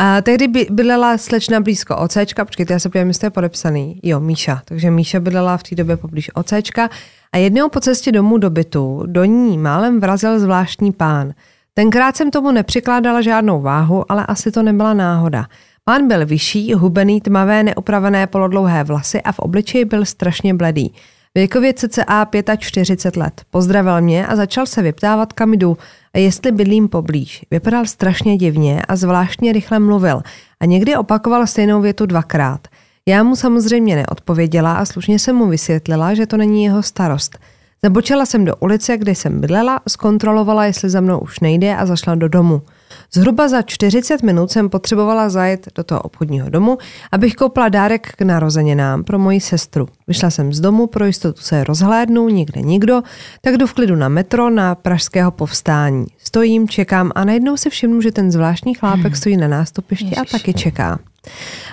A 0.00 0.22
tehdy 0.22 0.48
by, 0.48 0.66
bydlela 0.70 1.18
slečna 1.18 1.60
blízko 1.60 1.96
OCčka, 1.96 2.44
počkejte, 2.44 2.72
já 2.72 2.78
se 2.78 2.88
podívám, 2.88 3.08
jestli 3.08 3.26
je 3.26 3.30
podepsaný. 3.30 4.00
Jo, 4.02 4.20
Míša. 4.20 4.62
Takže 4.64 4.90
Míša 4.90 5.20
bydlela 5.20 5.56
v 5.56 5.62
té 5.62 5.74
době 5.74 5.96
poblíž 5.96 6.30
OCčka 6.34 6.90
a 7.32 7.36
jednou 7.36 7.68
po 7.68 7.80
cestě 7.80 8.12
domů 8.12 8.38
do 8.38 8.50
bytu 8.50 9.02
do 9.06 9.24
ní 9.24 9.58
málem 9.58 10.00
vrazil 10.00 10.38
zvláštní 10.38 10.92
pán. 10.92 11.32
Tenkrát 11.74 12.16
jsem 12.16 12.30
tomu 12.30 12.50
nepřikládala 12.50 13.20
žádnou 13.20 13.60
váhu, 13.60 14.12
ale 14.12 14.26
asi 14.26 14.52
to 14.52 14.62
nebyla 14.62 14.94
náhoda. 14.94 15.46
Pán 15.84 16.08
byl 16.08 16.26
vyšší, 16.26 16.74
hubený, 16.74 17.20
tmavé, 17.20 17.62
neopravené 17.62 18.26
polodlouhé 18.26 18.84
vlasy 18.84 19.22
a 19.22 19.32
v 19.32 19.38
obličeji 19.38 19.84
byl 19.84 20.04
strašně 20.04 20.54
bledý. 20.54 20.94
Věkově 21.38 21.74
cca 21.74 22.26
45 22.58 23.16
let. 23.16 23.42
Pozdravil 23.50 24.00
mě 24.00 24.26
a 24.26 24.36
začal 24.36 24.66
se 24.66 24.82
vyptávat, 24.82 25.32
kam 25.32 25.54
jdu 25.54 25.78
a 26.14 26.18
jestli 26.18 26.52
bydlím 26.52 26.88
poblíž. 26.88 27.44
Vypadal 27.50 27.86
strašně 27.86 28.36
divně 28.36 28.82
a 28.88 28.96
zvláštně 28.96 29.52
rychle 29.52 29.78
mluvil 29.78 30.22
a 30.60 30.64
někdy 30.64 30.96
opakoval 30.96 31.46
stejnou 31.46 31.80
větu 31.80 32.06
dvakrát. 32.06 32.68
Já 33.06 33.22
mu 33.22 33.36
samozřejmě 33.36 33.96
neodpověděla 33.96 34.72
a 34.72 34.84
slušně 34.84 35.18
jsem 35.18 35.36
mu 35.36 35.46
vysvětlila, 35.46 36.14
že 36.14 36.26
to 36.26 36.36
není 36.36 36.64
jeho 36.64 36.82
starost. 36.82 37.38
Zabočila 37.82 38.26
jsem 38.26 38.44
do 38.44 38.56
ulice, 38.56 38.96
kde 38.96 39.14
jsem 39.14 39.40
bydlela, 39.40 39.80
zkontrolovala, 39.88 40.64
jestli 40.64 40.90
za 40.90 41.00
mnou 41.00 41.18
už 41.18 41.40
nejde 41.40 41.76
a 41.76 41.86
zašla 41.86 42.14
do 42.14 42.28
domu. 42.28 42.62
Zhruba 43.12 43.48
za 43.48 43.62
40 43.62 44.22
minut 44.22 44.50
jsem 44.50 44.68
potřebovala 44.68 45.28
zajet 45.28 45.68
do 45.74 45.84
toho 45.84 46.02
obchodního 46.02 46.50
domu, 46.50 46.78
abych 47.12 47.34
koupila 47.34 47.68
dárek 47.68 48.12
k 48.16 48.22
narozeninám 48.22 49.04
pro 49.04 49.18
moji 49.18 49.40
sestru. 49.40 49.88
Vyšla 50.06 50.30
jsem 50.30 50.52
z 50.52 50.60
domu, 50.60 50.86
pro 50.86 51.06
jistotu 51.06 51.42
se 51.42 51.64
rozhlédnu, 51.64 52.28
nikde 52.28 52.62
nikdo, 52.62 53.02
tak 53.40 53.56
jdu 53.56 53.66
v 53.66 53.72
klidu 53.72 53.96
na 53.96 54.08
metro 54.08 54.50
na 54.50 54.74
pražského 54.74 55.30
povstání. 55.30 56.06
Stojím, 56.18 56.68
čekám 56.68 57.12
a 57.14 57.24
najednou 57.24 57.56
si 57.56 57.70
všimnu, 57.70 58.00
že 58.00 58.12
ten 58.12 58.32
zvláštní 58.32 58.74
chlápek 58.74 59.16
stojí 59.16 59.36
na 59.36 59.48
nástupišti 59.48 60.16
a 60.16 60.24
taky 60.24 60.54
čeká. 60.54 60.98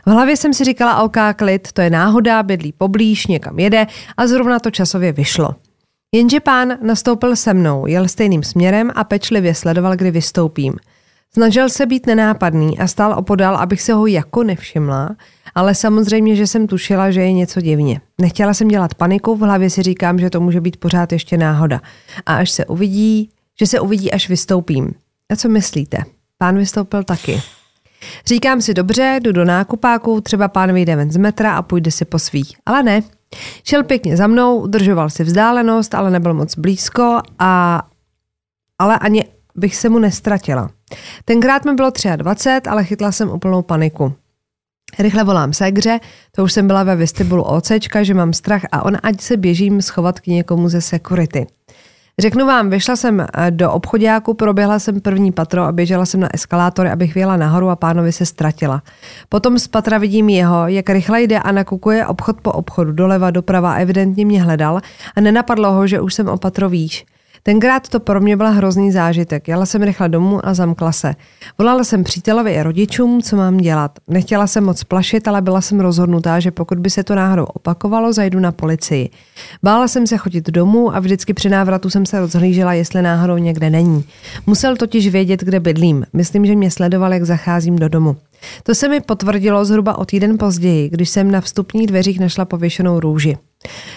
V 0.05 0.11
hlavě 0.11 0.37
jsem 0.37 0.53
si 0.53 0.63
říkala, 0.63 1.03
OK, 1.03 1.17
klid, 1.35 1.71
to 1.71 1.81
je 1.81 1.89
náhoda, 1.89 2.43
bydlí 2.43 2.71
poblíž, 2.71 3.27
někam 3.27 3.59
jede 3.59 3.87
a 4.17 4.27
zrovna 4.27 4.59
to 4.59 4.71
časově 4.71 5.11
vyšlo. 5.11 5.55
Jenže 6.15 6.39
pán 6.39 6.77
nastoupil 6.81 7.35
se 7.35 7.53
mnou, 7.53 7.87
jel 7.87 8.07
stejným 8.07 8.43
směrem 8.43 8.91
a 8.95 9.03
pečlivě 9.03 9.55
sledoval, 9.55 9.95
kdy 9.95 10.11
vystoupím. 10.11 10.73
Snažil 11.33 11.69
se 11.69 11.85
být 11.85 12.05
nenápadný 12.05 12.79
a 12.79 12.87
stál 12.87 13.19
opodal, 13.19 13.57
abych 13.57 13.81
se 13.81 13.93
ho 13.93 14.07
jako 14.07 14.43
nevšimla, 14.43 15.15
ale 15.55 15.75
samozřejmě, 15.75 16.35
že 16.35 16.47
jsem 16.47 16.67
tušila, 16.67 17.11
že 17.11 17.21
je 17.21 17.33
něco 17.33 17.61
divně. 17.61 18.01
Nechtěla 18.21 18.53
jsem 18.53 18.67
dělat 18.67 18.95
paniku, 18.95 19.35
v 19.35 19.39
hlavě 19.39 19.69
si 19.69 19.83
říkám, 19.83 20.19
že 20.19 20.29
to 20.29 20.41
může 20.41 20.61
být 20.61 20.77
pořád 20.77 21.11
ještě 21.11 21.37
náhoda. 21.37 21.81
A 22.25 22.35
až 22.35 22.51
se 22.51 22.65
uvidí, 22.65 23.29
že 23.59 23.67
se 23.67 23.79
uvidí, 23.79 24.11
až 24.11 24.29
vystoupím. 24.29 24.93
A 25.31 25.35
co 25.35 25.49
myslíte? 25.49 25.97
Pán 26.37 26.57
vystoupil 26.57 27.03
taky. 27.03 27.41
Říkám 28.25 28.61
si 28.61 28.73
dobře, 28.73 29.19
jdu 29.23 29.31
do 29.31 29.45
nákupáku, 29.45 30.21
třeba 30.21 30.47
pán 30.47 30.73
vyjde 30.73 30.95
ven 30.95 31.11
z 31.11 31.17
metra 31.17 31.55
a 31.55 31.61
půjde 31.61 31.91
si 31.91 32.05
po 32.05 32.19
svých. 32.19 32.57
Ale 32.65 32.83
ne. 32.83 33.01
Šel 33.63 33.83
pěkně 33.83 34.17
za 34.17 34.27
mnou, 34.27 34.59
udržoval 34.59 35.09
si 35.09 35.23
vzdálenost, 35.23 35.95
ale 35.95 36.11
nebyl 36.11 36.33
moc 36.33 36.57
blízko 36.57 37.21
a 37.39 37.81
ale 38.79 38.99
ani 38.99 39.25
bych 39.55 39.75
se 39.75 39.89
mu 39.89 39.99
nestratila. 39.99 40.69
Tenkrát 41.25 41.65
mi 41.65 41.73
bylo 41.73 41.91
23, 42.15 42.69
ale 42.69 42.83
chytla 42.83 43.11
jsem 43.11 43.29
úplnou 43.29 43.61
paniku. 43.61 44.13
Rychle 44.99 45.23
volám 45.23 45.53
ségře, 45.53 45.99
to 46.31 46.43
už 46.43 46.53
jsem 46.53 46.67
byla 46.67 46.83
ve 46.83 46.95
vestibulu 46.95 47.43
OCčka, 47.43 48.03
že 48.03 48.13
mám 48.13 48.33
strach 48.33 48.61
a 48.71 48.85
on 48.85 48.97
ať 49.03 49.21
se 49.21 49.37
běžím 49.37 49.81
schovat 49.81 50.19
k 50.19 50.27
někomu 50.27 50.69
ze 50.69 50.81
security. 50.81 51.47
Řeknu 52.19 52.45
vám, 52.45 52.69
vyšla 52.69 52.95
jsem 52.95 53.21
eh, 53.21 53.51
do 53.51 53.71
obchodáku, 53.71 54.33
proběhla 54.33 54.79
jsem 54.79 55.01
první 55.01 55.31
patro 55.31 55.63
a 55.63 55.71
běžela 55.71 56.05
jsem 56.05 56.19
na 56.19 56.29
eskalátory, 56.33 56.89
abych 56.89 57.15
vyjela 57.15 57.37
nahoru 57.37 57.69
a 57.69 57.75
pánovi 57.75 58.11
se 58.11 58.25
ztratila. 58.25 58.83
Potom 59.29 59.59
z 59.59 59.67
patra 59.67 59.97
vidím 59.97 60.29
jeho, 60.29 60.67
jak 60.67 60.89
rychle 60.89 61.21
jde 61.21 61.39
a 61.39 61.51
nakukuje 61.51 62.05
obchod 62.05 62.41
po 62.41 62.51
obchodu, 62.51 62.91
doleva, 62.91 63.31
doprava, 63.31 63.73
evidentně 63.73 64.25
mě 64.25 64.43
hledal 64.43 64.81
a 65.15 65.21
nenapadlo 65.21 65.71
ho, 65.71 65.87
že 65.87 66.01
už 66.01 66.13
jsem 66.13 66.27
o 66.27 66.37
patro 66.37 66.69
výš. 66.69 67.05
Tenkrát 67.47 67.89
to 67.89 67.99
pro 67.99 68.21
mě 68.21 68.37
byl 68.37 68.51
hrozný 68.51 68.91
zážitek. 68.91 69.47
Jela 69.47 69.65
jsem 69.65 69.83
rychle 69.83 70.09
domů 70.09 70.45
a 70.47 70.53
zamkla 70.53 70.91
se. 70.91 71.15
Volala 71.57 71.83
jsem 71.83 72.03
přítelovi 72.03 72.51
i 72.51 72.63
rodičům, 72.63 73.21
co 73.21 73.35
mám 73.35 73.57
dělat. 73.57 73.91
Nechtěla 74.07 74.47
jsem 74.47 74.63
moc 74.63 74.83
plašit, 74.83 75.27
ale 75.27 75.41
byla 75.41 75.61
jsem 75.61 75.79
rozhodnutá, 75.79 76.39
že 76.39 76.51
pokud 76.51 76.79
by 76.79 76.89
se 76.89 77.03
to 77.03 77.15
náhodou 77.15 77.43
opakovalo, 77.43 78.13
zajdu 78.13 78.39
na 78.39 78.51
policii. 78.51 79.09
Bála 79.63 79.87
jsem 79.87 80.07
se 80.07 80.17
chodit 80.17 80.49
domů 80.49 80.95
a 80.95 80.99
vždycky 80.99 81.33
při 81.33 81.49
návratu 81.49 81.89
jsem 81.89 82.05
se 82.05 82.19
rozhlížela, 82.19 82.73
jestli 82.73 83.01
náhodou 83.01 83.37
někde 83.37 83.69
není. 83.69 84.05
Musel 84.45 84.75
totiž 84.75 85.07
vědět, 85.07 85.39
kde 85.39 85.59
bydlím. 85.59 86.05
Myslím, 86.13 86.45
že 86.45 86.55
mě 86.55 86.71
sledoval, 86.71 87.13
jak 87.13 87.23
zacházím 87.23 87.75
do 87.75 87.89
domu. 87.89 88.15
To 88.63 88.75
se 88.75 88.89
mi 88.89 89.01
potvrdilo 89.01 89.65
zhruba 89.65 89.97
o 89.97 90.05
týden 90.05 90.37
později, 90.37 90.89
když 90.89 91.09
jsem 91.09 91.31
na 91.31 91.41
vstupních 91.41 91.87
dveřích 91.87 92.19
našla 92.19 92.45
pověšenou 92.45 92.99
růži. 92.99 93.37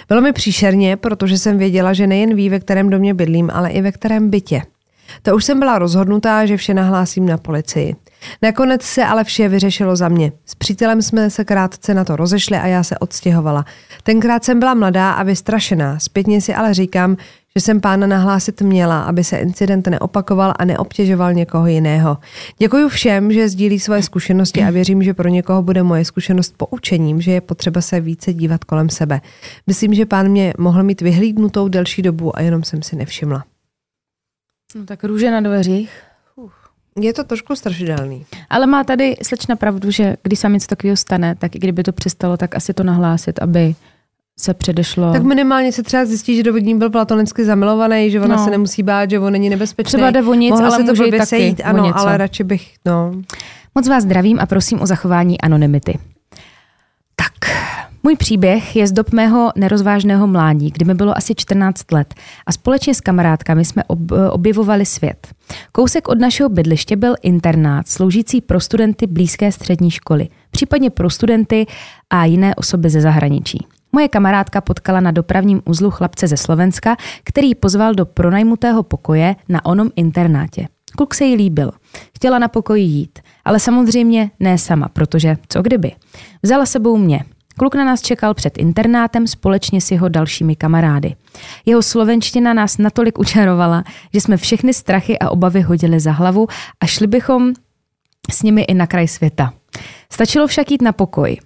Bylo 0.09 0.21
mi 0.21 0.33
příšerně, 0.33 0.97
protože 0.97 1.39
jsem 1.39 1.59
věděla, 1.59 1.93
že 1.93 2.07
nejen 2.07 2.35
ví, 2.35 2.49
ve 2.49 2.61
kterém 2.61 2.91
domě 2.91 3.15
bydlím, 3.15 3.51
ale 3.55 3.71
i 3.71 3.83
ve 3.83 3.93
kterém 3.93 4.31
bytě. 4.31 4.63
To 5.23 5.37
už 5.37 5.45
jsem 5.45 5.59
byla 5.59 5.79
rozhodnutá, 5.79 6.47
že 6.47 6.57
vše 6.57 6.75
nahlásím 6.75 7.27
na 7.27 7.39
policii. 7.39 7.97
Nakonec 8.43 8.83
se 8.83 9.05
ale 9.05 9.25
vše 9.25 9.49
vyřešilo 9.49 9.97
za 9.97 10.09
mě. 10.09 10.33
S 10.47 10.55
přítelem 10.55 11.03
jsme 11.03 11.31
se 11.31 11.45
krátce 11.45 11.95
na 11.95 12.05
to 12.05 12.17
rozešli 12.17 12.57
a 12.57 12.67
já 12.67 12.83
se 12.83 12.99
odstěhovala. 12.99 13.65
Tenkrát 14.03 14.45
jsem 14.45 14.59
byla 14.59 14.75
mladá 14.75 15.13
a 15.13 15.23
vystrašená. 15.23 15.99
Zpětně 15.99 16.41
si 16.41 16.55
ale 16.55 16.75
říkám, 16.75 17.17
že 17.57 17.63
jsem 17.63 17.81
pána 17.81 18.07
nahlásit 18.07 18.63
měla, 18.63 19.03
aby 19.03 19.25
se 19.25 19.39
incident 19.39 19.87
neopakoval 19.87 20.55
a 20.59 20.65
neobtěžoval 20.65 21.35
někoho 21.35 21.67
jiného. 21.67 22.19
Děkuji 22.59 22.89
všem, 22.89 23.33
že 23.33 23.49
sdílí 23.49 23.81
svoje 23.81 24.03
zkušenosti 24.03 24.63
a 24.63 24.71
věřím, 24.71 25.03
že 25.03 25.15
pro 25.15 25.29
někoho 25.29 25.63
bude 25.63 25.83
moje 25.83 26.05
zkušenost 26.05 26.55
poučením, 26.57 27.21
že 27.21 27.31
je 27.33 27.41
potřeba 27.41 27.81
se 27.81 28.01
více 28.01 28.33
dívat 28.33 28.65
kolem 28.65 28.89
sebe. 28.89 29.21
Myslím, 29.67 29.95
že 29.95 30.07
pán 30.07 30.29
mě 30.29 30.55
mohl 30.59 30.83
mít 30.83 31.01
vyhlídnutou 31.01 31.69
delší 31.69 32.03
dobu 32.03 32.39
a 32.39 32.41
jenom 32.41 32.65
jsem 32.65 32.83
si 32.83 32.97
nevšimla. 32.97 33.45
No 34.75 34.85
tak 34.85 35.05
růže 35.05 35.31
na 35.31 35.41
dveřích. 35.41 36.08
Je 37.01 37.13
to 37.13 37.25
trošku 37.25 37.57
strašidelný. 37.57 38.27
Ale 38.51 38.67
má 38.67 38.85
tady 38.85 39.17
slečna 39.23 39.57
pravdu, 39.57 39.91
že 39.91 40.17
když 40.23 40.39
se 40.39 40.49
něco 40.49 40.67
takového 40.67 40.97
stane, 40.97 41.35
tak 41.35 41.57
i 41.57 41.59
kdyby 41.59 41.83
to 41.83 41.93
přestalo, 41.93 42.37
tak 42.37 42.55
asi 42.55 42.75
to 42.75 42.85
nahlásit, 42.85 43.43
aby 43.43 43.75
se 44.39 44.55
předešlo. 44.55 45.13
Tak 45.13 45.23
minimálně 45.23 45.73
se 45.73 45.83
třeba 45.83 46.05
zjistí, 46.05 46.37
že 46.37 46.43
do 46.43 46.59
ní 46.59 46.79
byl 46.79 46.91
platonicky 46.91 47.45
zamilovaný, 47.45 48.11
že 48.11 48.21
ona 48.21 48.37
no. 48.37 48.45
se 48.45 48.51
nemusí 48.51 48.83
bát, 48.83 49.11
že 49.11 49.19
on 49.19 49.33
není 49.33 49.51
nebezpečný. 49.51 49.89
Třeba 49.89 50.11
jde 50.11 50.23
o 50.23 50.35
nic, 50.35 50.51
Mohla 50.51 50.67
ale 50.67 50.77
se 50.77 50.85
to 50.85 50.93
může 50.93 51.11
taky 51.11 51.27
sejít, 51.27 51.61
o 51.61 51.67
ano, 51.67 51.85
něco. 51.85 51.99
ale 51.99 52.17
radši 52.17 52.45
bych, 52.45 52.73
no. 52.85 53.13
Moc 53.75 53.89
vás 53.89 54.03
zdravím 54.03 54.39
a 54.41 54.47
prosím 54.47 54.81
o 54.83 54.87
zachování 54.87 55.41
anonymity. 55.41 55.99
Tak, 57.17 57.33
můj 58.03 58.17
příběh 58.17 58.77
je 58.77 58.87
z 58.87 58.93
dob 58.93 59.13
mého 59.13 59.53
nerozvážného 59.57 60.27
mládí, 60.27 60.71
kdy 60.71 60.85
mi 60.85 60.95
bylo 60.95 61.17
asi 61.17 61.35
14 61.35 61.93
let 61.93 62.15
a 62.47 62.53
společně 62.53 62.95
s 62.95 63.01
kamarádkami 63.01 63.65
jsme 63.65 63.85
ob, 63.87 63.99
objevovali 64.31 64.87
svět. 64.87 65.29
Kousek 65.73 66.09
od 66.09 66.19
našeho 66.19 66.49
bydliště 66.49 66.97
byl 66.97 67.15
internát 67.23 67.89
sloužící 67.89 68.41
pro 68.41 68.61
studenty 68.61 69.07
blízké 69.07 69.53
střední 69.53 69.91
školy, 69.91 70.29
případně 70.51 70.91
pro 70.91 71.11
studenty 71.11 71.67
a 72.11 72.25
jiné 72.25 72.55
osoby 72.55 72.91
ze 72.91 73.01
zahraničí. 73.01 73.67
Moje 73.93 74.09
kamarádka 74.09 74.61
potkala 74.61 75.01
na 75.01 75.11
dopravním 75.11 75.63
uzlu 75.65 75.91
chlapce 75.91 76.27
ze 76.27 76.37
Slovenska, 76.37 76.97
který 77.25 77.55
pozval 77.55 77.95
do 77.95 78.07
pronajmutého 78.07 78.83
pokoje 78.83 79.37
na 79.49 79.65
onom 79.65 79.91
internátě. 79.97 80.69
Kluk 80.97 81.15
se 81.15 81.25
jí 81.25 81.37
líbil. 81.37 81.71
Chtěla 82.17 82.39
na 82.39 82.49
pokoji 82.49 82.83
jít, 82.83 83.19
ale 83.45 83.61
samozřejmě 83.61 84.31
ne 84.41 84.59
sama, 84.59 84.89
protože 84.89 85.37
co 85.49 85.63
kdyby. 85.63 85.93
Vzala 86.43 86.67
sebou 86.67 86.97
mě. 86.97 87.25
Kluk 87.59 87.75
na 87.75 87.85
nás 87.85 88.03
čekal 88.03 88.35
před 88.35 88.59
internátem 88.59 89.27
společně 89.27 89.81
s 89.81 89.91
jeho 89.91 90.09
dalšími 90.09 90.57
kamarády. 90.57 91.15
Jeho 91.67 91.83
slovenština 91.83 92.55
nás 92.55 92.79
natolik 92.79 93.19
učarovala, 93.19 93.85
že 94.15 94.21
jsme 94.21 94.37
všechny 94.37 94.75
strachy 94.75 95.19
a 95.19 95.31
obavy 95.31 95.61
hodili 95.61 96.01
za 96.01 96.13
hlavu 96.13 96.47
a 96.81 96.87
šli 96.87 97.07
bychom 97.07 97.53
s 98.31 98.43
nimi 98.43 98.63
i 98.63 98.75
na 98.75 98.87
kraj 98.87 99.09
světa. 99.09 99.53
Stačilo 100.13 100.47
však 100.47 100.71
jít 100.71 100.83
na 100.83 100.93
pokoj. 100.93 101.37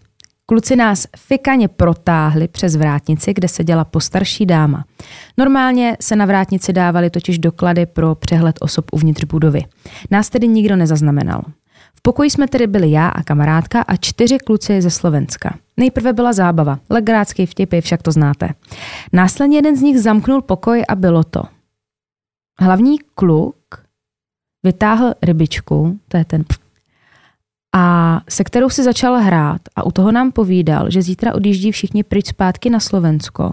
Kluci 0.47 0.77
nás 0.77 1.07
fikaně 1.17 1.69
protáhli 1.69 2.49
přes 2.49 2.77
vrátnici, 2.77 3.35
kde 3.35 3.49
seděla 3.49 3.85
postarší 3.85 4.47
dáma. 4.47 4.85
Normálně 5.39 5.97
se 6.01 6.17
na 6.17 6.27
vrátnici 6.27 6.73
dávaly 6.73 7.11
totiž 7.11 7.39
doklady 7.39 7.87
pro 7.87 8.15
přehled 8.15 8.57
osob 8.61 8.85
uvnitř 8.93 9.25
budovy. 9.25 9.61
Nás 10.11 10.29
tedy 10.29 10.49
nikdo 10.49 10.77
nezaznamenal. 10.77 11.43
V 11.95 12.03
pokoji 12.03 12.31
jsme 12.31 12.49
tedy 12.49 12.67
byli 12.67 12.91
já 12.91 13.09
a 13.09 13.23
kamarádka 13.23 13.83
a 13.83 13.97
čtyři 13.97 14.39
kluci 14.39 14.83
ze 14.83 14.91
Slovenska. 14.91 15.59
Nejprve 15.77 16.13
byla 16.13 16.33
zábava, 16.33 16.79
legrácký 16.91 17.47
vtipy, 17.47 17.81
však 17.81 18.03
to 18.03 18.13
znáte. 18.13 18.49
Následně 19.13 19.59
jeden 19.59 19.77
z 19.77 19.83
nich 19.83 20.01
zamknul 20.01 20.43
pokoj 20.43 20.85
a 20.89 20.95
bylo 20.95 21.25
to. 21.25 21.43
Hlavní 22.61 22.99
kluk 23.15 23.57
vytáhl 24.63 25.15
rybičku, 25.23 25.99
to 26.09 26.17
je 26.17 26.25
ten 26.25 26.45
a 27.75 28.21
se 28.29 28.45
kterou 28.45 28.71
si 28.71 28.83
začal 28.83 29.19
hrát 29.19 29.61
a 29.77 29.87
u 29.87 29.93
toho 29.93 30.13
nám 30.13 30.33
povídal, 30.33 30.91
že 30.91 31.03
zítra 31.03 31.35
odjíždí 31.35 31.73
všichni 31.73 32.03
pryč 32.03 32.27
zpátky 32.27 32.71
na 32.71 32.81
Slovensko 32.81 33.53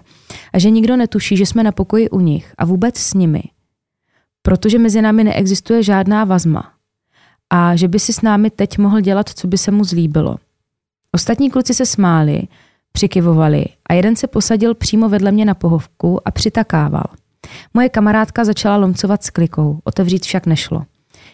a 0.54 0.60
že 0.60 0.70
nikdo 0.70 0.98
netuší, 0.98 1.38
že 1.38 1.46
jsme 1.46 1.64
na 1.64 1.72
pokoji 1.72 2.10
u 2.10 2.20
nich 2.20 2.54
a 2.58 2.66
vůbec 2.66 2.98
s 2.98 3.14
nimi, 3.14 3.44
protože 4.42 4.80
mezi 4.80 5.02
námi 5.02 5.24
neexistuje 5.24 5.84
žádná 5.84 6.24
vazma 6.24 6.72
a 7.50 7.76
že 7.76 7.88
by 7.88 8.00
si 8.00 8.14
s 8.14 8.22
námi 8.22 8.50
teď 8.50 8.78
mohl 8.78 9.02
dělat, 9.02 9.30
co 9.30 9.48
by 9.48 9.58
se 9.58 9.72
mu 9.72 9.84
zlíbilo. 9.84 10.36
Ostatní 11.12 11.52
kluci 11.52 11.74
se 11.74 11.86
smáli, 11.86 12.42
přikivovali 12.92 13.66
a 13.90 13.94
jeden 13.94 14.16
se 14.16 14.28
posadil 14.28 14.76
přímo 14.76 15.10
vedle 15.10 15.32
mě 15.32 15.46
na 15.46 15.54
pohovku 15.54 16.28
a 16.28 16.32
přitakával. 16.32 17.06
Moje 17.74 17.90
kamarádka 17.90 18.46
začala 18.46 18.78
lomcovat 18.78 19.24
s 19.24 19.30
klikou, 19.30 19.80
otevřít 19.84 20.24
však 20.24 20.46
nešlo. 20.46 20.84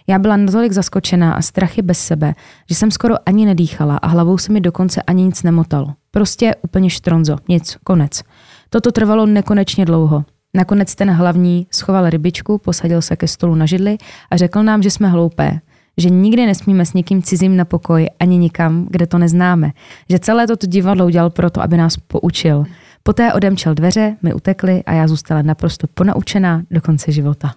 Já 0.07 0.19
byla 0.19 0.37
natolik 0.37 0.71
zaskočená 0.71 1.33
a 1.33 1.41
strachy 1.41 1.81
bez 1.81 1.99
sebe, 1.99 2.33
že 2.69 2.75
jsem 2.75 2.91
skoro 2.91 3.15
ani 3.25 3.45
nedýchala 3.45 3.97
a 3.97 4.07
hlavou 4.07 4.37
se 4.37 4.51
mi 4.51 4.61
dokonce 4.61 5.01
ani 5.01 5.23
nic 5.23 5.43
nemotalo. 5.43 5.93
Prostě 6.11 6.55
úplně 6.61 6.89
štronzo, 6.89 7.37
nic, 7.49 7.77
konec. 7.83 8.23
Toto 8.69 8.91
trvalo 8.91 9.25
nekonečně 9.25 9.85
dlouho. 9.85 10.25
Nakonec 10.53 10.95
ten 10.95 11.11
hlavní 11.11 11.67
schoval 11.71 12.09
rybičku, 12.09 12.57
posadil 12.57 13.01
se 13.01 13.15
ke 13.15 13.27
stolu 13.27 13.55
na 13.55 13.65
židli 13.65 13.97
a 14.31 14.37
řekl 14.37 14.63
nám, 14.63 14.83
že 14.83 14.91
jsme 14.91 15.07
hloupé, 15.07 15.59
že 15.97 16.09
nikdy 16.09 16.45
nesmíme 16.45 16.85
s 16.85 16.93
někým 16.93 17.21
cizím 17.21 17.57
na 17.57 17.65
pokoj 17.65 18.09
ani 18.19 18.37
nikam, 18.37 18.87
kde 18.89 19.07
to 19.07 19.17
neznáme. 19.17 19.71
Že 20.09 20.19
celé 20.19 20.47
toto 20.47 20.67
divadlo 20.67 21.05
udělal 21.05 21.29
proto, 21.29 21.61
aby 21.61 21.77
nás 21.77 21.97
poučil. 21.97 22.65
Poté 23.03 23.33
odemčel 23.33 23.73
dveře, 23.73 24.15
my 24.21 24.33
utekli 24.33 24.83
a 24.83 24.93
já 24.93 25.07
zůstala 25.07 25.41
naprosto 25.41 25.87
ponaučená 25.87 26.63
do 26.71 26.81
konce 26.81 27.11
života. 27.11 27.53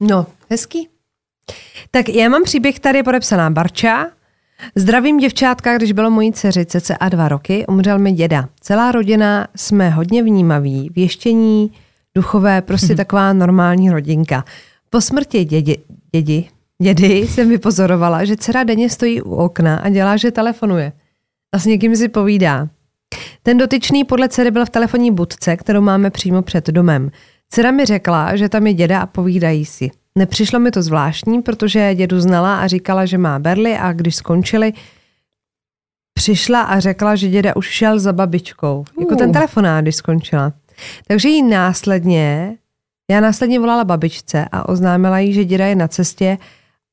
No, 0.00 0.26
hezký. 0.50 0.88
Tak 1.90 2.08
já 2.08 2.28
mám 2.28 2.44
příběh 2.44 2.80
tady 2.80 3.02
podepsaná 3.02 3.50
Barča. 3.50 4.06
Zdravím 4.74 5.18
děvčátka, 5.18 5.76
když 5.76 5.92
bylo 5.92 6.10
mojí 6.10 6.32
dceři 6.32 6.66
cca 6.66 7.08
dva 7.08 7.28
roky, 7.28 7.66
umřel 7.66 7.98
mi 7.98 8.12
děda. 8.12 8.48
Celá 8.60 8.92
rodina 8.92 9.46
jsme 9.56 9.90
hodně 9.90 10.22
vnímaví, 10.22 10.90
věštění, 10.94 11.72
duchové, 12.14 12.62
prostě 12.62 12.94
taková 12.94 13.32
normální 13.32 13.90
rodinka. 13.90 14.44
Po 14.90 15.00
smrti 15.00 15.44
dědi, 15.44 15.78
dědi, 16.12 16.48
dědy 16.82 17.08
jsem 17.08 17.48
vypozorovala, 17.48 18.24
že 18.24 18.36
dcera 18.36 18.64
denně 18.64 18.90
stojí 18.90 19.22
u 19.22 19.34
okna 19.34 19.76
a 19.76 19.88
dělá, 19.88 20.16
že 20.16 20.30
telefonuje. 20.30 20.92
A 21.54 21.58
s 21.58 21.66
někým 21.66 21.96
si 21.96 22.08
povídá. 22.08 22.68
Ten 23.42 23.58
dotyčný 23.58 24.04
podle 24.04 24.28
dcery 24.28 24.50
byl 24.50 24.66
v 24.66 24.70
telefonní 24.70 25.10
budce, 25.10 25.56
kterou 25.56 25.80
máme 25.80 26.10
přímo 26.10 26.42
před 26.42 26.66
domem. 26.66 27.10
Dcera 27.50 27.70
mi 27.70 27.84
řekla, 27.84 28.36
že 28.36 28.48
tam 28.48 28.66
je 28.66 28.74
děda 28.74 29.00
a 29.00 29.06
povídají 29.06 29.64
si. 29.64 29.90
Nepřišlo 30.18 30.58
mi 30.58 30.70
to 30.70 30.82
zvláštní, 30.82 31.42
protože 31.42 31.94
dědu 31.94 32.20
znala 32.20 32.60
a 32.60 32.66
říkala, 32.66 33.06
že 33.06 33.18
má 33.18 33.38
berly 33.38 33.76
a 33.76 33.92
když 33.92 34.16
skončili, 34.16 34.72
přišla 36.14 36.62
a 36.62 36.80
řekla, 36.80 37.16
že 37.16 37.28
děda 37.28 37.56
už 37.56 37.68
šel 37.68 37.98
za 37.98 38.12
babičkou. 38.12 38.78
Uh. 38.78 39.04
Jako 39.04 39.16
ten 39.16 39.32
telefonát, 39.32 39.84
když 39.84 39.96
skončila. 39.96 40.52
Takže 41.06 41.28
jí 41.28 41.42
následně, 41.42 42.56
já 43.10 43.20
následně 43.20 43.60
volala 43.60 43.84
babičce 43.84 44.48
a 44.52 44.68
oznámila 44.68 45.18
jí, 45.18 45.32
že 45.32 45.44
děda 45.44 45.66
je 45.66 45.76
na 45.76 45.88
cestě 45.88 46.38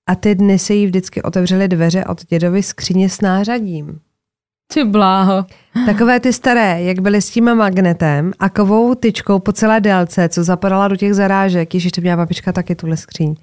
a 0.08 0.16
ty 0.16 0.36
dny 0.36 0.60
se 0.60 0.74
jí 0.74 0.86
vždycky 0.86 1.22
otevřely 1.22 1.68
dveře 1.68 2.06
od 2.06 2.26
dědovy 2.26 2.64
skříně 2.64 3.10
s 3.10 3.22
nářadím. 3.22 4.00
Ty 4.74 4.84
bláho. 4.84 5.46
Takové 5.86 6.20
ty 6.20 6.34
staré, 6.34 6.84
jak 6.84 7.00
byly 7.00 7.22
s 7.22 7.30
tím 7.30 7.56
magnetem 7.56 8.32
a 8.40 8.50
kovou 8.50 8.96
tyčkou 8.96 9.40
po 9.40 9.52
celé 9.52 9.82
délce, 9.82 10.30
co 10.30 10.44
zapadala 10.44 10.88
do 10.88 10.96
těch 10.96 11.14
zarážek. 11.14 11.74
Ježiš, 11.74 11.92
to 11.92 12.02
měla 12.02 12.18
babička 12.18 12.52
taky 12.52 12.76
tuhle 12.76 12.98
skříň. 12.98 13.36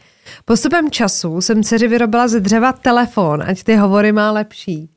Postupem 0.45 0.91
času 0.91 1.41
jsem 1.41 1.63
dceři 1.63 1.89
vyrobila 1.89 2.29
ze 2.29 2.41
dřeva 2.41 2.73
telefon, 2.73 3.43
ať 3.47 3.63
ty 3.63 3.77
hovory 3.77 4.13
má 4.13 4.31
lepší. 4.31 4.91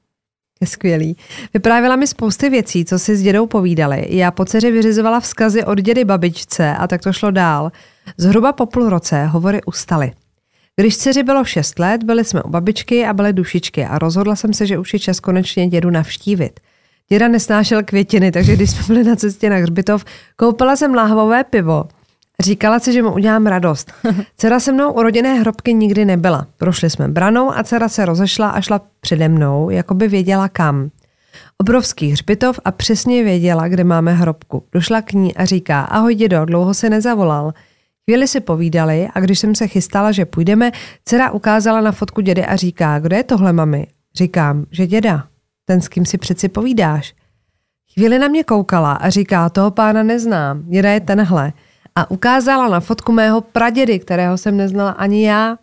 Je 0.61 0.67
skvělý. 0.67 1.17
Vyprávěla 1.53 1.95
mi 1.95 2.07
spousty 2.07 2.49
věcí, 2.49 2.85
co 2.85 2.99
si 2.99 3.15
s 3.15 3.21
dědou 3.21 3.47
povídali. 3.47 4.05
Já 4.09 4.31
po 4.31 4.45
dceři 4.45 4.71
vyřizovala 4.71 5.19
vzkazy 5.19 5.63
od 5.63 5.81
dědy 5.81 6.05
babičce 6.05 6.75
a 6.75 6.87
tak 6.87 7.01
to 7.01 7.13
šlo 7.13 7.31
dál. 7.31 7.71
Zhruba 8.17 8.53
po 8.53 8.65
půl 8.65 8.89
roce 8.89 9.25
hovory 9.25 9.61
ustaly. 9.63 10.11
Když 10.81 10.97
dceři 10.97 11.23
bylo 11.23 11.45
6 11.45 11.79
let, 11.79 12.03
byli 12.03 12.25
jsme 12.25 12.43
u 12.43 12.49
babičky 12.49 13.05
a 13.05 13.13
byly 13.13 13.33
dušičky 13.33 13.85
a 13.85 13.99
rozhodla 13.99 14.35
jsem 14.35 14.53
se, 14.53 14.65
že 14.65 14.77
už 14.77 14.93
je 14.93 14.99
čas 14.99 15.19
konečně 15.19 15.67
dědu 15.67 15.89
navštívit. 15.89 16.59
Děda 17.09 17.27
nesnášel 17.27 17.83
květiny, 17.83 18.31
takže 18.31 18.55
když 18.55 18.71
jsme 18.71 18.83
byli 18.87 19.03
na 19.03 19.15
cestě 19.15 19.49
na 19.49 19.55
hřbitov, 19.55 20.05
koupila 20.35 20.75
jsem 20.75 20.93
láhvové 20.93 21.43
pivo. 21.43 21.85
Říkala 22.39 22.79
si, 22.79 22.93
že 22.93 23.01
mu 23.01 23.13
udělám 23.13 23.47
radost. 23.47 23.93
Dcera 24.37 24.59
se 24.59 24.71
mnou 24.71 24.91
u 24.91 25.01
rodinné 25.01 25.33
hrobky 25.33 25.73
nikdy 25.73 26.05
nebyla. 26.05 26.47
Prošli 26.57 26.89
jsme 26.89 27.07
branou 27.07 27.51
a 27.51 27.63
dcera 27.63 27.89
se 27.89 28.05
rozešla 28.05 28.49
a 28.49 28.61
šla 28.61 28.81
přede 29.01 29.29
mnou, 29.29 29.69
jako 29.69 29.93
by 29.93 30.07
věděla 30.07 30.49
kam. 30.49 30.89
Obrovský 31.57 32.11
hřbitov 32.11 32.59
a 32.65 32.71
přesně 32.71 33.23
věděla, 33.23 33.67
kde 33.67 33.83
máme 33.83 34.13
hrobku. 34.13 34.63
Došla 34.71 35.01
k 35.01 35.13
ní 35.13 35.35
a 35.35 35.45
říká, 35.45 35.81
ahoj 35.81 36.15
dědo, 36.15 36.45
dlouho 36.45 36.73
se 36.73 36.89
nezavolal. 36.89 37.53
Chvíli 38.09 38.27
si 38.27 38.39
povídali 38.39 39.07
a 39.13 39.19
když 39.19 39.39
jsem 39.39 39.55
se 39.55 39.67
chystala, 39.67 40.11
že 40.11 40.25
půjdeme, 40.25 40.71
dcera 41.05 41.31
ukázala 41.31 41.81
na 41.81 41.91
fotku 41.91 42.21
dědy 42.21 42.45
a 42.45 42.55
říká, 42.55 42.99
kdo 42.99 43.15
je 43.15 43.23
tohle 43.23 43.53
mami? 43.53 43.87
Říkám, 44.15 44.65
že 44.71 44.87
děda, 44.87 45.27
ten 45.65 45.81
s 45.81 45.87
kým 45.87 46.05
si 46.05 46.17
přeci 46.17 46.49
povídáš. 46.49 47.15
Chvíli 47.93 48.19
na 48.19 48.27
mě 48.27 48.43
koukala 48.43 48.93
a 48.93 49.09
říká, 49.09 49.49
toho 49.49 49.71
pána 49.71 50.03
neznám, 50.03 50.69
děda 50.69 50.91
je 50.91 50.99
tenhle. 50.99 51.53
A 51.95 52.11
ukázala 52.11 52.67
na 52.69 52.79
fotku 52.79 53.11
mého 53.11 53.41
pradědy, 53.41 53.99
kterého 53.99 54.37
jsem 54.37 54.57
neznala 54.57 54.91
ani 54.91 55.27
já. 55.27 55.57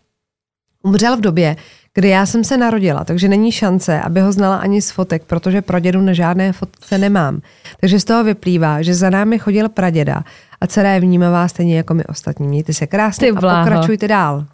Umřel 0.83 1.17
v 1.17 1.21
době, 1.21 1.57
kdy 1.95 2.09
já 2.09 2.27
jsem 2.27 2.45
se 2.45 2.57
narodila, 2.57 3.05
takže 3.05 3.29
není 3.29 3.53
šance, 3.53 4.01
aby 4.01 4.21
ho 4.21 4.33
znala 4.33 4.57
ani 4.57 4.83
z 4.83 4.91
fotek, 4.91 5.25
protože 5.25 5.63
pradědu 5.63 6.01
na 6.01 6.13
žádné 6.13 6.53
fotce 6.53 6.99
nemám. 6.99 7.41
Takže 7.81 8.01
z 8.01 8.05
toho 8.05 8.25
vyplývá, 8.25 8.83
že 8.83 8.95
za 8.95 9.11
námi 9.11 9.39
chodil 9.39 9.69
praděda 9.69 10.25
a 10.61 10.67
dcera 10.67 10.91
je 10.91 11.01
vnímavá 11.01 11.49
stejně 11.49 11.77
jako 11.77 11.95
my 11.95 12.05
ostatní. 12.05 12.49
Mějte 12.49 12.73
se 12.73 12.87
krásně 12.87 13.31
a 13.31 13.35
pokračujte 13.35 14.09
dál. 14.09 14.45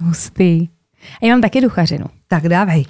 Hustý. 0.00 0.68
A 1.22 1.26
já 1.26 1.30
mám 1.30 1.40
taky 1.40 1.60
duchařinu. 1.60 2.06
Tak 2.28 2.48
dávej. 2.48 2.84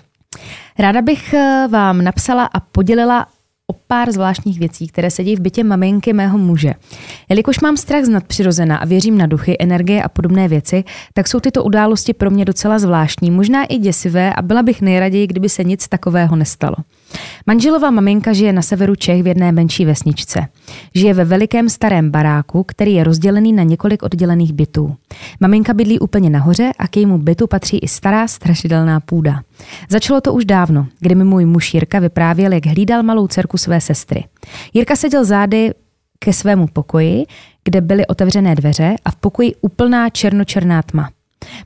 Ráda 0.78 1.02
bych 1.02 1.34
eh, 1.34 1.68
vám 1.70 2.04
napsala 2.04 2.44
a 2.44 2.60
podělila 2.60 3.26
o 3.66 3.72
pár 3.94 4.12
zvláštních 4.12 4.58
věcí, 4.58 4.88
které 4.88 5.10
se 5.10 5.24
dějí 5.24 5.36
v 5.36 5.40
bytě 5.40 5.64
maminky 5.64 6.12
mého 6.12 6.38
muže. 6.38 6.74
Jelikož 7.28 7.60
mám 7.60 7.76
strach 7.76 8.04
z 8.04 8.08
nadpřirozena 8.08 8.76
a 8.76 8.84
věřím 8.84 9.18
na 9.18 9.26
duchy, 9.26 9.56
energie 9.58 10.02
a 10.02 10.08
podobné 10.08 10.48
věci, 10.48 10.84
tak 11.12 11.28
jsou 11.28 11.40
tyto 11.40 11.64
události 11.64 12.12
pro 12.12 12.30
mě 12.30 12.44
docela 12.44 12.78
zvláštní, 12.78 13.30
možná 13.30 13.64
i 13.64 13.78
děsivé 13.78 14.34
a 14.34 14.42
byla 14.42 14.62
bych 14.62 14.82
nejraději, 14.82 15.26
kdyby 15.26 15.48
se 15.48 15.64
nic 15.64 15.88
takového 15.88 16.36
nestalo. 16.36 16.76
Manželová 17.46 17.90
maminka 17.90 18.32
žije 18.32 18.52
na 18.52 18.62
severu 18.62 18.96
Čech 18.96 19.22
v 19.22 19.26
jedné 19.26 19.52
menší 19.52 19.84
vesničce. 19.84 20.46
Žije 20.94 21.14
ve 21.14 21.24
velikém 21.24 21.68
starém 21.68 22.10
baráku, 22.10 22.64
který 22.64 22.94
je 22.94 23.04
rozdělený 23.04 23.52
na 23.52 23.62
několik 23.62 24.02
oddělených 24.02 24.52
bytů. 24.52 24.96
Maminka 25.40 25.74
bydlí 25.74 25.98
úplně 25.98 26.30
nahoře 26.30 26.70
a 26.78 26.88
k 26.88 26.96
jejímu 26.96 27.18
bytu 27.18 27.46
patří 27.46 27.78
i 27.78 27.88
stará 27.88 28.28
strašidelná 28.28 29.00
půda. 29.00 29.40
Začalo 29.88 30.20
to 30.20 30.32
už 30.32 30.44
dávno, 30.44 30.86
kdy 31.00 31.14
mi 31.14 31.24
můj 31.24 31.44
muž 31.44 31.74
Jirka 31.74 31.98
vyprávěl, 31.98 32.52
jak 32.52 32.66
hlídal 32.66 33.02
malou 33.02 33.28
dcerku 33.28 33.58
své 33.58 33.80
sestry. 33.84 34.24
Jirka 34.74 34.96
seděl 34.96 35.24
zády 35.24 35.70
ke 36.18 36.32
svému 36.32 36.66
pokoji, 36.66 37.24
kde 37.64 37.80
byly 37.80 38.06
otevřené 38.06 38.54
dveře 38.54 38.94
a 39.04 39.10
v 39.10 39.16
pokoji 39.16 39.54
úplná 39.60 40.10
černočerná 40.10 40.82
tma. 40.82 41.10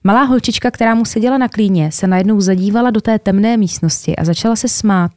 Malá 0.05 0.23
holčička, 0.23 0.71
která 0.71 0.95
mu 0.95 1.05
seděla 1.05 1.39
na 1.39 1.49
klíně, 1.49 1.93
se 1.93 2.07
najednou 2.07 2.41
zadívala 2.41 2.91
do 2.91 3.01
té 3.01 3.19
temné 3.19 3.57
místnosti 3.57 4.17
a 4.17 4.25
začala 4.25 4.57
se 4.57 4.69
smát. 4.69 5.11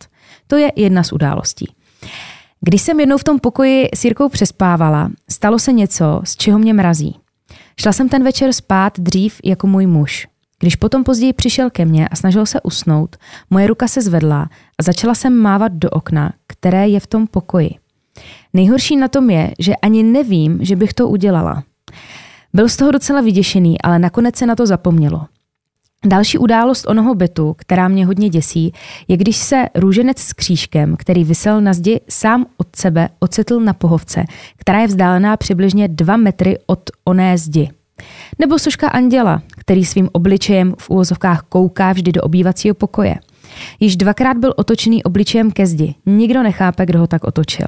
To 0.47 0.55
je 0.57 0.71
jedna 0.75 1.03
z 1.03 1.11
událostí. 1.13 1.67
Když 2.61 2.81
jsem 2.81 2.99
jednou 2.99 3.17
v 3.17 3.23
tom 3.23 3.39
pokoji 3.39 3.89
s 3.95 4.05
Jirkou 4.05 4.29
přespávala, 4.29 5.09
stalo 5.29 5.59
se 5.59 5.73
něco, 5.73 6.21
z 6.23 6.35
čeho 6.35 6.59
mě 6.59 6.73
mrazí. 6.73 7.15
Šla 7.79 7.93
jsem 7.93 8.09
ten 8.09 8.23
večer 8.23 8.53
spát 8.53 8.99
dřív 8.99 9.39
jako 9.43 9.67
můj 9.67 9.87
muž. 9.87 10.27
Když 10.61 10.75
potom 10.75 11.03
později 11.03 11.33
přišel 11.33 11.69
ke 11.69 11.85
mně 11.85 12.07
a 12.07 12.15
snažil 12.15 12.45
se 12.45 12.61
usnout, 12.61 13.15
moje 13.49 13.67
ruka 13.67 13.87
se 13.87 14.01
zvedla 14.01 14.49
a 14.79 14.83
začala 14.83 15.15
jsem 15.15 15.37
mávat 15.37 15.71
do 15.71 15.89
okna, 15.89 16.33
které 16.47 16.87
je 16.87 16.99
v 16.99 17.07
tom 17.07 17.27
pokoji. 17.27 17.69
Nejhorší 18.53 18.95
na 18.95 19.07
tom 19.07 19.29
je, 19.29 19.51
že 19.59 19.75
ani 19.75 20.03
nevím, 20.03 20.59
že 20.61 20.75
bych 20.75 20.93
to 20.93 21.07
udělala. 21.07 21.63
Byl 22.53 22.69
z 22.69 22.77
toho 22.77 22.91
docela 22.91 23.21
vyděšený, 23.21 23.81
ale 23.81 23.99
nakonec 23.99 24.35
se 24.35 24.45
na 24.45 24.55
to 24.55 24.65
zapomnělo. 24.65 25.25
Další 26.05 26.37
událost 26.37 26.85
onoho 26.87 27.15
bytu, 27.15 27.55
která 27.57 27.87
mě 27.87 28.05
hodně 28.05 28.29
děsí, 28.29 28.73
je 29.07 29.17
když 29.17 29.37
se 29.37 29.65
růženec 29.75 30.17
s 30.17 30.33
křížkem, 30.33 30.95
který 30.97 31.23
vysel 31.23 31.61
na 31.61 31.73
zdi 31.73 31.99
sám 32.09 32.45
od 32.57 32.75
sebe, 32.75 33.09
ocitl 33.19 33.59
na 33.59 33.73
pohovce, 33.73 34.23
která 34.57 34.79
je 34.79 34.87
vzdálená 34.87 35.37
přibližně 35.37 35.87
dva 35.87 36.17
metry 36.17 36.57
od 36.65 36.79
oné 37.05 37.37
zdi. 37.37 37.69
Nebo 38.39 38.59
soška 38.59 38.87
anděla, 38.87 39.41
který 39.57 39.85
svým 39.85 40.09
obličejem 40.11 40.73
v 40.77 40.89
úvozovkách 40.89 41.41
kouká 41.41 41.93
vždy 41.93 42.11
do 42.11 42.21
obývacího 42.21 42.75
pokoje. 42.75 43.15
Již 43.79 43.97
dvakrát 43.97 44.37
byl 44.37 44.53
otočený 44.55 45.03
obličejem 45.03 45.51
ke 45.51 45.67
zdi. 45.67 45.95
Nikdo 46.05 46.43
nechápe, 46.43 46.85
kdo 46.85 46.99
ho 46.99 47.07
tak 47.07 47.23
otočil. 47.23 47.67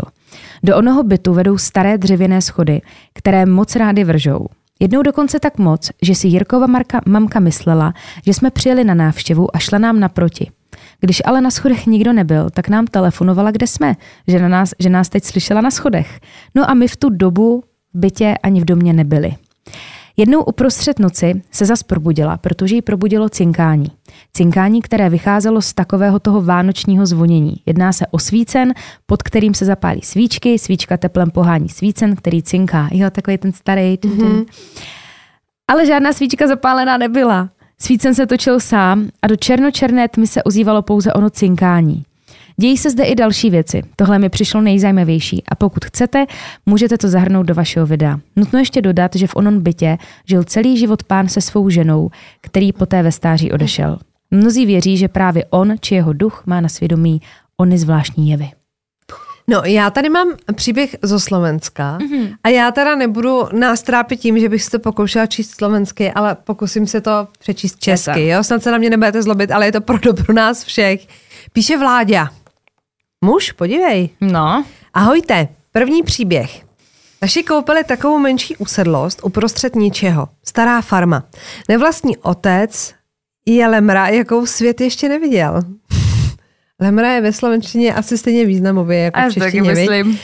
Do 0.64 0.78
onoho 0.78 1.04
bytu 1.04 1.34
vedou 1.34 1.58
staré 1.58 1.98
dřevěné 1.98 2.42
schody, 2.42 2.82
které 3.14 3.46
moc 3.46 3.76
rády 3.76 4.04
vržou. 4.04 4.48
Jednou 4.80 5.02
dokonce 5.02 5.40
tak 5.40 5.58
moc, 5.58 5.92
že 6.02 6.16
si 6.16 6.28
Jirkova 6.28 6.68
Marka, 6.68 7.02
mamka 7.06 7.40
myslela, 7.40 7.94
že 8.26 8.34
jsme 8.34 8.52
přijeli 8.52 8.84
na 8.84 8.94
návštěvu 8.94 9.56
a 9.56 9.60
šla 9.60 9.78
nám 9.78 10.00
naproti. 10.00 10.52
Když 11.00 11.22
ale 11.26 11.42
na 11.42 11.52
schodech 11.52 11.88
nikdo 11.88 12.14
nebyl, 12.14 12.50
tak 12.50 12.70
nám 12.70 12.88
telefonovala, 12.88 13.52
kde 13.52 13.68
jsme, 13.68 13.96
že, 14.28 14.40
na 14.40 14.48
nás, 14.48 14.74
že 14.80 14.90
nás 14.90 15.10
teď 15.10 15.24
slyšela 15.24 15.62
na 15.62 15.72
schodech. 15.72 16.20
No 16.56 16.70
a 16.70 16.74
my 16.74 16.88
v 16.88 16.96
tu 16.96 17.10
dobu 17.10 17.64
bytě 17.94 18.38
ani 18.44 18.62
v 18.62 18.66
domě 18.66 18.94
nebyli. 18.94 19.36
Jednou 20.18 20.44
uprostřed 20.44 21.00
noci 21.00 21.42
se 21.52 21.66
zas 21.66 21.84
probudila, 21.84 22.38
protože 22.38 22.76
ji 22.76 22.82
probudilo 22.82 23.30
cinkání. 23.30 23.88
Cinkání, 24.34 24.82
které 24.82 25.10
vycházelo 25.10 25.62
z 25.62 25.74
takového 25.74 26.20
toho 26.20 26.42
vánočního 26.42 27.06
zvonění. 27.06 27.56
Jedná 27.66 27.94
se 27.94 28.08
o 28.08 28.20
svícen, 28.20 28.74
pod 29.06 29.24
kterým 29.24 29.54
se 29.54 29.66
zapálí 29.66 30.02
svíčky, 30.02 30.60
svíčka 30.60 30.98
teplem 30.98 31.32
pohání 31.32 31.70
svícen, 31.70 32.16
který 32.16 32.44
cinká. 32.44 32.90
Jo, 32.92 33.10
takový 33.10 33.38
ten 33.38 33.54
starý. 33.54 33.96
Mm-hmm. 33.96 34.46
Ale 35.68 35.86
žádná 35.86 36.14
svíčka 36.14 36.48
zapálená 36.48 36.98
nebyla. 36.98 37.50
Svícen 37.82 38.16
se 38.16 38.26
točil 38.28 38.60
sám 38.60 39.10
a 39.22 39.28
do 39.28 39.36
černočerné 39.36 40.08
tmy 40.08 40.28
se 40.28 40.44
ozývalo 40.44 40.82
pouze 40.82 41.14
ono 41.14 41.30
cinkání. 41.30 42.06
Dějí 42.58 42.78
se 42.78 42.90
zde 42.90 43.04
i 43.04 43.16
další 43.16 43.50
věci. 43.50 43.82
Tohle 43.96 44.20
mi 44.20 44.30
přišlo 44.30 44.62
nejzajímavější 44.62 45.44
a 45.48 45.56
pokud 45.56 45.86
chcete, 45.86 46.26
můžete 46.66 46.98
to 46.98 47.08
zahrnout 47.08 47.46
do 47.46 47.54
vašeho 47.54 47.86
videa. 47.86 48.20
Nutno 48.36 48.60
ještě 48.60 48.82
dodat, 48.82 49.16
že 49.16 49.28
v 49.28 49.36
onom 49.36 49.62
bytě 49.62 49.98
žil 50.26 50.44
celý 50.44 50.78
život 50.78 51.04
pán 51.04 51.30
se 51.30 51.42
svou 51.42 51.70
ženou, 51.70 52.10
který 52.42 52.74
poté 52.74 53.04
ve 53.04 53.12
stáří 53.12 53.52
odešel. 53.52 54.00
Mnozí 54.32 54.66
věří, 54.66 54.98
že 54.98 55.08
právě 55.08 55.46
on 55.50 55.76
či 55.80 55.96
jeho 55.96 56.14
duch 56.14 56.44
má 56.46 56.62
na 56.62 56.70
svědomí 56.70 57.22
ony 57.58 57.78
zvláštní 57.78 58.30
jevy. 58.30 58.50
No, 59.48 59.62
já 59.66 59.90
tady 59.90 60.10
mám 60.10 60.28
příběh 60.56 60.96
zo 61.02 61.20
Slovenska 61.20 61.98
mm-hmm. 61.98 62.36
a 62.44 62.50
já 62.50 62.72
teda 62.72 62.96
nebudu 62.96 63.44
nás 63.54 63.82
trápit 63.82 64.20
tím, 64.20 64.40
že 64.40 64.50
bych 64.50 64.64
si 64.64 64.72
to 64.72 64.80
pokoušela 64.80 65.26
číst 65.26 65.50
slovensky, 65.50 66.12
ale 66.12 66.36
pokusím 66.36 66.88
se 66.88 67.02
to 67.02 67.28
přečíst 67.40 67.80
česky, 67.80 68.28
jo? 68.28 68.44
Snad 68.44 68.64
se 68.64 68.72
na 68.72 68.78
mě 68.78 68.90
nebudete 68.90 69.24
zlobit, 69.24 69.52
ale 69.52 69.66
je 69.66 69.72
to 69.72 69.82
pro 69.82 69.98
dobro 70.04 70.34
nás 70.34 70.64
všech. 70.64 71.08
Píše 71.54 71.78
Vláďa. 71.78 72.30
Muž, 73.24 73.52
podívej. 73.52 74.10
No. 74.22 74.66
Ahojte, 74.94 75.48
první 75.72 76.04
příběh. 76.04 76.66
Naši 77.22 77.44
koupili 77.44 77.84
takovou 77.84 78.20
menší 78.20 78.56
usedlost 78.56 79.20
uprostřed 79.24 79.76
ničeho. 79.76 80.30
Stará 80.46 80.82
farma. 80.82 81.24
Nevlastní 81.70 82.18
otec 82.18 82.94
je 83.46 83.68
lemra, 83.68 84.08
jakou 84.08 84.46
svět 84.46 84.82
ještě 84.82 85.10
neviděl. 85.10 85.62
lemra 86.82 87.12
je 87.12 87.22
ve 87.22 87.34
slovenštině 87.34 87.94
asi 87.94 88.18
stejně 88.18 88.46
významově 88.46 89.00
jako 89.00 89.20
v 89.30 89.34
češtině. 89.34 89.74
myslím. 89.74 90.20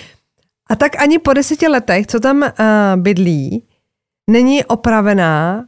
A 0.69 0.75
tak 0.75 1.01
ani 1.01 1.19
po 1.19 1.33
deseti 1.33 1.67
letech, 1.67 2.07
co 2.07 2.19
tam 2.19 2.41
uh, 2.41 2.49
bydlí, 2.95 3.63
není 4.29 4.65
opravená 4.65 5.65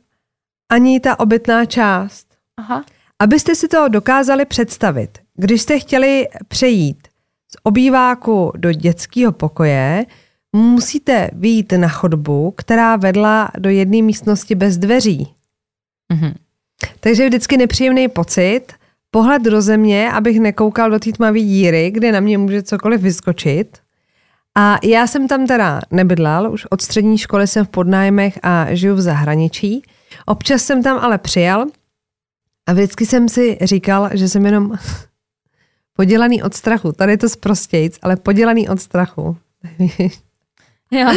ani 0.71 0.99
ta 0.99 1.19
obytná 1.19 1.65
část. 1.65 2.27
Aha. 2.57 2.83
Abyste 3.19 3.55
si 3.55 3.67
to 3.67 3.87
dokázali 3.87 4.45
představit, 4.45 5.19
když 5.35 5.61
jste 5.61 5.79
chtěli 5.79 6.27
přejít 6.47 7.10
z 7.55 7.57
obýváku 7.63 8.51
do 8.55 8.71
dětského 8.71 9.31
pokoje, 9.31 10.05
musíte 10.55 11.29
vyjít 11.33 11.71
na 11.71 11.87
chodbu, 11.87 12.51
která 12.57 12.95
vedla 12.95 13.51
do 13.59 13.69
jedné 13.69 14.01
místnosti 14.01 14.55
bez 14.55 14.77
dveří. 14.77 15.33
Mhm. 16.13 16.33
Takže 16.99 17.27
vždycky 17.27 17.57
nepříjemný 17.57 18.07
pocit, 18.07 18.61
pohled 19.11 19.41
do 19.41 19.61
země, 19.61 20.11
abych 20.11 20.39
nekoukal 20.39 20.89
do 20.91 20.99
té 20.99 21.11
tmavé 21.11 21.39
díry, 21.39 21.91
kde 21.91 22.11
na 22.11 22.19
mě 22.19 22.37
může 22.37 22.63
cokoliv 22.63 23.01
vyskočit. 23.01 23.77
A 24.57 24.77
já 24.83 25.07
jsem 25.07 25.27
tam 25.27 25.47
teda 25.47 25.81
nebydlel, 25.91 26.51
už 26.51 26.65
od 26.69 26.81
střední 26.81 27.17
školy 27.17 27.47
jsem 27.47 27.65
v 27.65 27.69
podnájmech 27.69 28.39
a 28.43 28.73
žiju 28.73 28.95
v 28.95 29.01
zahraničí. 29.01 29.83
Občas 30.25 30.61
jsem 30.61 30.83
tam 30.83 30.97
ale 30.97 31.17
přijel 31.17 31.65
a 32.67 32.73
vždycky 32.73 33.05
jsem 33.05 33.29
si 33.29 33.57
říkal, 33.61 34.09
že 34.13 34.29
jsem 34.29 34.45
jenom 34.45 34.73
podělaný 36.01 36.43
od 36.43 36.53
strachu. 36.53 36.91
Tady 36.91 37.11
je 37.11 37.17
to 37.17 37.29
zprostějc, 37.29 37.97
ale 38.01 38.15
podělaný 38.15 38.69
od 38.69 38.81
strachu. 38.81 39.37
Jo. 40.93 41.13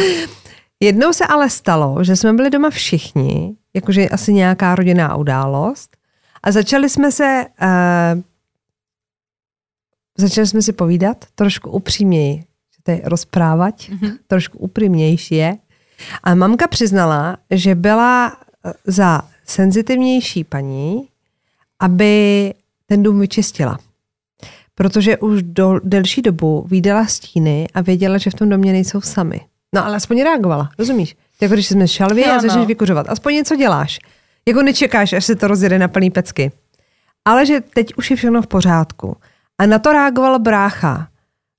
Jednou 0.79 1.13
se 1.13 1.25
ale 1.25 1.49
stalo, 1.49 2.03
že 2.03 2.15
jsme 2.15 2.33
byli 2.33 2.49
doma 2.49 2.69
všichni, 2.69 3.55
jakože 3.73 4.09
asi 4.09 4.33
nějaká 4.33 4.75
rodinná 4.75 5.15
událost 5.15 5.97
a 6.43 6.51
začali 6.51 6.89
jsme 6.89 7.11
se 7.11 7.45
uh, 7.61 8.21
začali 10.17 10.47
jsme 10.47 10.61
si 10.61 10.73
povídat 10.73 11.25
trošku 11.35 11.69
upřímněji, 11.69 12.37
že 12.75 12.79
to 12.83 12.91
je 12.91 13.01
rozprávat, 13.03 13.75
mm-hmm. 13.75 14.17
trošku 14.27 14.57
upřímnější 14.57 15.35
je. 15.35 15.57
A 16.23 16.35
mamka 16.35 16.67
přiznala, 16.67 17.37
že 17.51 17.75
byla 17.75 18.37
eh, 18.65 18.73
za 18.85 19.21
senzitivnější 19.45 20.43
paní, 20.43 21.07
aby 21.79 22.53
ten 22.85 23.03
dům 23.03 23.19
vyčistila. 23.19 23.79
Protože 24.75 25.17
už 25.17 25.43
do 25.43 25.79
delší 25.83 26.21
dobu 26.21 26.65
viděla 26.69 27.05
stíny 27.05 27.67
a 27.73 27.81
věděla, 27.81 28.17
že 28.17 28.29
v 28.29 28.33
tom 28.33 28.49
domě 28.49 28.71
nejsou 28.71 29.01
sami. 29.01 29.41
No 29.75 29.85
ale 29.85 29.95
aspoň 29.95 30.21
reagovala, 30.23 30.69
rozumíš? 30.79 31.15
Jako 31.41 31.53
když 31.53 31.67
jsme 31.67 31.87
šalvě 31.87 32.25
a 32.25 32.33
Jo, 32.33 32.41
začneš 32.41 32.55
no. 32.55 32.65
vykuřovat. 32.65 33.09
Aspoň 33.09 33.33
něco 33.33 33.55
děláš. 33.55 33.99
Jako 34.47 34.61
nečekáš, 34.61 35.13
až 35.13 35.25
se 35.25 35.35
to 35.35 35.47
rozjede 35.47 35.79
na 35.79 35.87
plný 35.87 36.11
pecky. 36.11 36.51
Ale 37.25 37.45
že 37.45 37.61
teď 37.61 37.93
už 37.97 38.11
je 38.11 38.17
všechno 38.17 38.41
v 38.41 38.47
pořádku. 38.47 39.17
A 39.57 39.65
na 39.65 39.79
to 39.79 39.91
reagoval 39.93 40.39
brácha. 40.39 41.07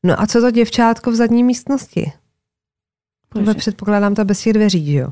No 0.04 0.20
a 0.20 0.26
co 0.26 0.40
to 0.40 0.50
děvčátko 0.50 1.10
v 1.10 1.14
zadní 1.14 1.44
místnosti? 1.44 2.12
Tohle 3.28 3.54
předpokládám 3.54 4.14
to 4.14 4.24
bez 4.24 4.40
těch 4.40 4.52
dveří, 4.52 4.92
že 4.92 4.98
jo? 4.98 5.08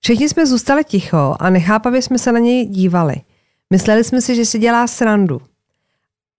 Všichni 0.00 0.28
jsme 0.28 0.46
zůstali 0.46 0.84
ticho 0.84 1.36
a 1.40 1.50
nechápavě 1.50 2.02
jsme 2.02 2.18
se 2.18 2.32
na 2.32 2.38
něj 2.38 2.66
dívali. 2.66 3.14
Mysleli 3.70 4.04
jsme 4.04 4.20
si, 4.20 4.34
že 4.36 4.44
si 4.44 4.58
dělá 4.58 4.86
srandu. 4.86 5.40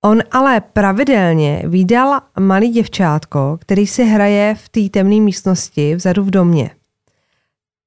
On 0.05 0.19
ale 0.31 0.61
pravidelně 0.61 1.63
výdal 1.65 2.21
malý 2.39 2.69
děvčátko, 2.69 3.57
který 3.61 3.87
si 3.87 4.03
hraje 4.03 4.55
v 4.55 4.69
té 4.69 4.89
temné 4.89 5.21
místnosti 5.21 5.95
vzadu 5.95 6.23
v 6.23 6.29
domě. 6.29 6.71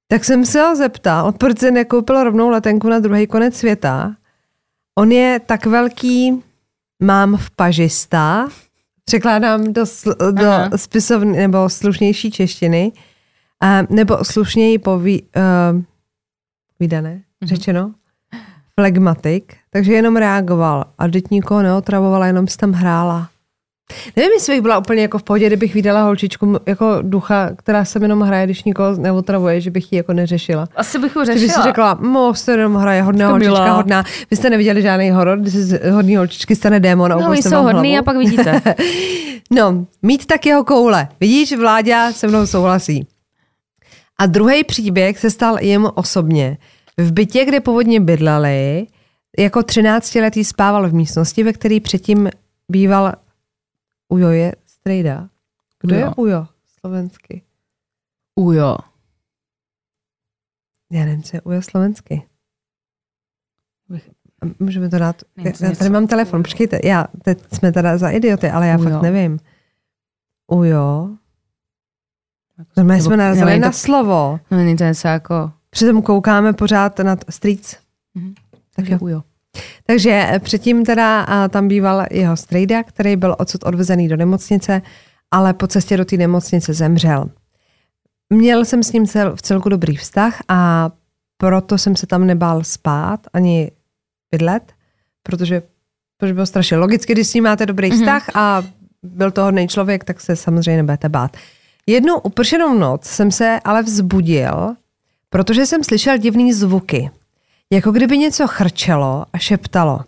Tak 0.08 0.24
jsem 0.24 0.46
se 0.46 0.62
ho 0.62 0.76
zeptal, 0.76 1.32
proč 1.32 1.58
se 1.58 1.70
nekoupil 1.70 2.24
rovnou 2.24 2.48
letenku 2.48 2.88
na 2.88 2.98
druhý 2.98 3.26
konec 3.26 3.56
světa. 3.56 4.14
On 4.98 5.12
je 5.12 5.40
tak 5.46 5.66
velký, 5.66 6.42
mám 7.02 7.36
v 7.36 7.50
pažista, 7.50 8.48
překládám 9.04 9.72
do, 9.72 9.84
Aha. 10.20 10.68
do 10.68 10.78
spisovny 10.78 11.36
nebo 11.38 11.68
slušnější 11.68 12.30
češtiny, 12.30 12.92
a, 13.60 13.82
nebo 13.90 14.24
slušněji 14.24 14.78
poví, 14.78 15.22
uh, 15.22 15.82
vydané, 16.80 17.22
řečeno, 17.42 17.94
flegmatik, 18.80 19.56
takže 19.74 19.92
jenom 19.92 20.16
reagoval 20.16 20.84
a 20.98 21.08
teď 21.08 21.24
nikoho 21.30 21.62
neotravovala, 21.62 22.26
jenom 22.26 22.48
si 22.48 22.56
tam 22.56 22.72
hrála. 22.72 23.28
Nevím, 24.16 24.32
jestli 24.32 24.54
bych 24.54 24.62
byla 24.62 24.78
úplně 24.78 25.02
jako 25.02 25.18
v 25.18 25.22
pohodě, 25.22 25.46
kdybych 25.46 25.74
vydala 25.74 26.02
holčičku 26.02 26.56
jako 26.66 26.98
ducha, 27.02 27.50
která 27.56 27.84
se 27.84 27.98
jenom 28.02 28.20
hraje, 28.20 28.46
když 28.46 28.64
nikoho 28.64 28.96
neotravuje, 28.96 29.60
že 29.60 29.70
bych 29.70 29.92
ji 29.92 29.96
jako 29.96 30.12
neřešila. 30.12 30.68
Asi 30.76 30.98
bych 30.98 31.16
ho 31.16 31.24
Že 31.24 31.32
by 31.32 31.38
si 31.40 31.46
řešila. 31.46 31.64
řekla, 31.64 31.94
mo, 32.00 32.34
jste 32.34 32.52
jenom 32.52 32.74
hraje, 32.74 33.02
hodná 33.02 33.28
holčička, 33.28 33.52
milá. 33.54 33.72
hodná. 33.76 34.04
Vy 34.30 34.36
jste 34.36 34.50
neviděli 34.50 34.82
žádný 34.82 35.10
horor, 35.10 35.38
když 35.40 35.52
se 35.52 35.62
z 35.64 35.90
hodný 35.90 36.16
holčičky 36.16 36.56
stane 36.56 36.80
démon 36.80 37.12
a 37.12 37.16
No, 37.16 37.20
ukazuje 37.20 37.42
jsou 37.42 37.62
hodný 37.62 37.90
hlavu. 37.92 37.98
a 37.98 38.02
pak 38.02 38.16
vidíte. 38.16 38.62
No, 39.50 39.86
mít 40.02 40.26
tak 40.26 40.46
jeho 40.46 40.64
koule. 40.64 41.08
Vidíš, 41.20 41.52
Vláďa 41.52 42.12
se 42.12 42.26
mnou 42.26 42.46
souhlasí. 42.46 43.06
A 44.18 44.26
druhý 44.26 44.64
příběh 44.64 45.18
se 45.18 45.30
stal 45.30 45.56
jemu 45.60 45.88
osobně. 45.90 46.58
V 46.98 47.12
bytě, 47.12 47.44
kde 47.44 47.60
původně 47.60 48.00
bydleli, 48.00 48.86
jako 49.38 49.60
13-letý 49.60 50.44
spával 50.44 50.88
v 50.88 50.94
místnosti, 50.94 51.42
ve 51.44 51.52
které 51.52 51.80
předtím 51.80 52.30
býval 52.68 53.12
Ujo 54.08 54.28
je 54.28 54.54
strejda. 54.66 55.28
Kdo 55.82 55.94
je 55.94 56.04
Ujo. 56.04 56.14
Ujo 56.16 56.46
slovensky? 56.80 57.42
Ujo. 58.34 58.76
Já 60.92 61.04
nevím, 61.04 61.22
co 61.22 61.36
je 61.36 61.40
Ujo 61.40 61.62
slovensky. 61.62 62.22
Můžeme 64.58 64.88
to 64.88 64.98
dát. 64.98 65.22
Já 65.60 65.70
tady 65.78 65.90
mám 65.90 66.06
telefon, 66.06 66.42
počkejte. 66.42 66.80
Já, 66.84 67.06
teď 67.22 67.38
jsme 67.52 67.72
teda 67.72 67.98
za 67.98 68.10
idioty, 68.10 68.50
ale 68.50 68.66
já 68.68 68.78
Ujo. 68.78 68.90
fakt 68.90 69.02
nevím. 69.02 69.38
Ujo. 70.46 71.10
Normálně 72.76 72.98
Nebo- 73.02 73.08
jsme 73.10 73.16
narazili 73.16 73.58
na 73.58 73.72
slovo. 73.72 74.40
No, 74.50 74.56
není 74.58 74.76
to 74.76 74.84
něco 74.84 75.08
jako... 75.08 75.52
Přitom 75.70 76.02
koukáme 76.02 76.52
pořád 76.52 76.98
na 76.98 77.16
t- 77.16 77.32
streets. 77.32 77.76
Mhm. 78.14 78.34
Tak 78.76 78.88
jo. 78.88 78.98
Ujo. 79.00 79.22
Takže 79.86 80.26
eh, 80.30 80.38
předtím 80.38 80.84
teda 80.84 81.26
tam 81.48 81.68
býval 81.68 82.04
jeho 82.10 82.36
strejda, 82.36 82.82
který 82.82 83.16
byl 83.16 83.36
odsud 83.38 83.64
odvezený 83.64 84.08
do 84.08 84.16
nemocnice, 84.16 84.82
ale 85.30 85.52
po 85.54 85.66
cestě 85.66 85.96
do 85.96 86.04
té 86.04 86.16
nemocnice 86.16 86.72
zemřel. 86.74 87.30
Měl 88.30 88.64
jsem 88.64 88.82
s 88.82 88.92
ním 88.92 89.06
cel, 89.06 89.36
v 89.36 89.42
celku 89.42 89.68
dobrý 89.68 89.96
vztah 89.96 90.42
a 90.48 90.90
proto 91.36 91.78
jsem 91.78 91.96
se 91.96 92.06
tam 92.06 92.26
nebál 92.26 92.64
spát 92.64 93.20
ani 93.32 93.70
bydlet, 94.32 94.72
protože, 95.22 95.62
protože 96.18 96.34
bylo 96.34 96.46
strašně 96.46 96.76
logicky, 96.76 97.12
když 97.12 97.28
s 97.28 97.34
ním 97.34 97.44
máte 97.44 97.66
dobrý 97.66 97.88
Mhm. 97.90 97.98
vztah 97.98 98.30
a 98.34 98.62
byl 99.02 99.30
to 99.30 99.42
hodný 99.44 99.68
člověk, 99.68 100.04
tak 100.04 100.20
se 100.20 100.36
samozřejmě 100.36 100.76
nebudete 100.76 101.08
bát. 101.08 101.36
Jednu 101.86 102.20
upršenou 102.20 102.74
noc 102.78 103.04
jsem 103.04 103.30
se 103.30 103.60
ale 103.64 103.82
vzbudil, 103.82 104.74
protože 105.30 105.66
jsem 105.66 105.84
slyšel 105.84 106.18
divný 106.18 106.52
zvuky. 106.52 107.10
Jako 107.72 107.92
kdyby 107.92 108.18
něco 108.18 108.46
chrčelo 108.46 109.24
a 109.32 109.38
šeptalo. 109.38 110.00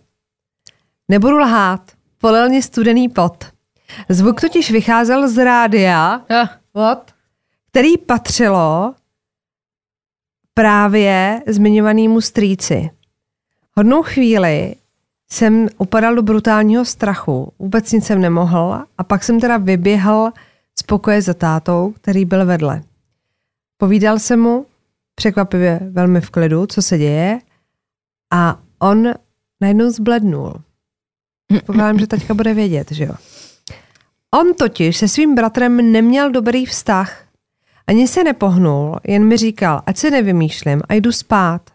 Nebudu 1.09 1.37
lhát, 1.39 1.93
polil 2.19 2.49
mě 2.49 2.63
studený 2.63 3.09
pot. 3.09 3.45
Zvuk 4.09 4.41
totiž 4.41 4.71
vycházel 4.71 5.29
z 5.29 5.45
rádia, 5.45 6.23
Ah, 6.43 6.49
what? 6.75 7.11
který 7.71 7.99
patřilo 7.99 8.95
právě 10.55 11.43
zmiňovanému 11.47 12.21
strýci. 12.21 12.91
Hodnou 13.77 14.03
chvíli 14.03 14.75
jsem 15.31 15.69
upadal 15.79 16.15
do 16.15 16.23
brutálního 16.23 16.85
strachu, 16.85 17.53
vůbec 17.59 17.93
nic 17.93 18.07
jsem 18.07 18.21
nemohl 18.21 18.83
a 18.99 19.05
pak 19.05 19.25
jsem 19.25 19.41
teda 19.41 19.57
vyběhl 19.57 20.33
z 20.79 20.83
pokoje 20.83 21.23
za 21.23 21.35
tátou, 21.35 21.93
který 21.93 22.25
byl 22.25 22.47
vedle. 22.47 22.83
Povídal 23.77 24.19
jsem 24.19 24.41
mu, 24.41 24.67
překvapivě 25.15 25.81
velmi 25.91 26.21
v 26.21 26.31
klidu, 26.31 26.67
co 26.67 26.83
se 26.83 26.99
děje 26.99 27.39
a 28.33 28.61
on 28.79 29.15
najednou 29.61 29.91
zblednul. 29.91 30.55
Pokládám, 31.67 31.99
že 31.99 32.07
teďka 32.07 32.35
bude 32.35 32.55
vědět, 32.55 32.93
že 32.93 33.05
jo. 33.05 33.15
On 34.35 34.55
totiž 34.55 34.97
se 34.97 35.09
svým 35.09 35.35
bratrem 35.35 35.93
neměl 35.93 36.31
dobrý 36.31 36.67
vztah. 36.67 37.27
Ani 37.87 38.09
se 38.09 38.25
nepohnul, 38.25 39.01
jen 39.05 39.25
mi 39.25 39.37
říkal, 39.37 39.83
ať 39.87 39.97
se 39.97 40.11
nevymýšlím 40.11 40.83
a 40.89 40.95
jdu 40.95 41.13
spát. 41.13 41.71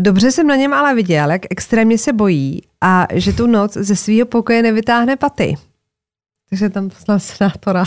Dobře 0.00 0.32
jsem 0.32 0.46
na 0.46 0.56
něm 0.56 0.74
ale 0.74 0.94
viděl, 0.94 1.30
jak 1.30 1.42
extrémně 1.50 1.98
se 1.98 2.12
bojí 2.12 2.62
a 2.80 3.06
že 3.12 3.32
tu 3.32 3.46
noc 3.46 3.72
ze 3.72 3.96
svého 3.96 4.26
pokoje 4.26 4.62
nevytáhne 4.62 5.16
paty. 5.16 5.54
Takže 6.48 6.70
tam 6.70 6.88
poslal 6.88 7.20
senátora. 7.20 7.84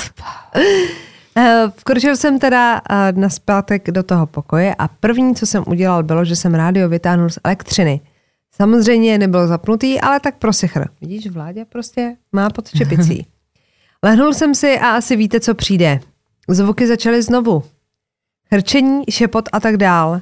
Eh, 1.37 1.71
Vkročil 1.77 2.15
jsem 2.15 2.39
teda 2.39 2.81
eh, 2.89 3.11
na 3.11 3.29
zpátek 3.29 3.91
do 3.91 4.03
toho 4.03 4.25
pokoje 4.25 4.75
a 4.75 4.87
první, 4.87 5.35
co 5.35 5.45
jsem 5.45 5.63
udělal, 5.67 6.03
bylo, 6.03 6.25
že 6.25 6.35
jsem 6.35 6.55
rádio 6.55 6.89
vytáhnul 6.89 7.29
z 7.29 7.39
elektřiny. 7.43 8.01
Samozřejmě 8.55 9.17
nebyl 9.17 9.47
zapnutý, 9.47 10.01
ale 10.01 10.19
tak 10.19 10.35
prosichr. 10.35 10.85
Vidíš, 11.01 11.27
Vláďa 11.27 11.65
prostě 11.65 12.15
má 12.31 12.49
pod 12.49 12.69
čepicí. 12.69 13.25
Lehnul 14.03 14.33
jsem 14.33 14.55
si 14.55 14.79
a 14.79 14.89
asi 14.89 15.15
víte, 15.15 15.39
co 15.39 15.55
přijde. 15.55 15.99
Zvuky 16.49 16.87
začaly 16.87 17.21
znovu. 17.21 17.63
Hrčení, 18.51 19.03
šepot 19.09 19.49
a 19.51 19.59
tak 19.59 19.77
dál. 19.77 20.21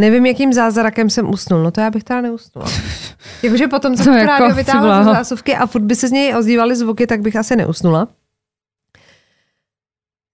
Nevím, 0.00 0.26
jakým 0.26 0.52
zázrakem 0.52 1.10
jsem 1.10 1.30
usnul. 1.30 1.62
No 1.62 1.70
to 1.70 1.80
já 1.80 1.90
bych 1.90 2.04
teda 2.04 2.20
neusnula. 2.20 2.68
Jakože 3.42 3.68
potom, 3.68 3.96
co 3.96 4.04
To 4.04 4.10
jako, 4.10 4.26
rádio 4.26 4.54
vytáhla 4.54 5.04
zásuvky 5.04 5.56
a 5.56 5.66
furt 5.66 5.82
by 5.82 5.94
se 5.94 6.08
z 6.08 6.12
něj 6.12 6.36
ozývaly 6.36 6.76
zvuky, 6.76 7.06
tak 7.06 7.20
bych 7.20 7.36
asi 7.36 7.56
neusnula. 7.56 8.08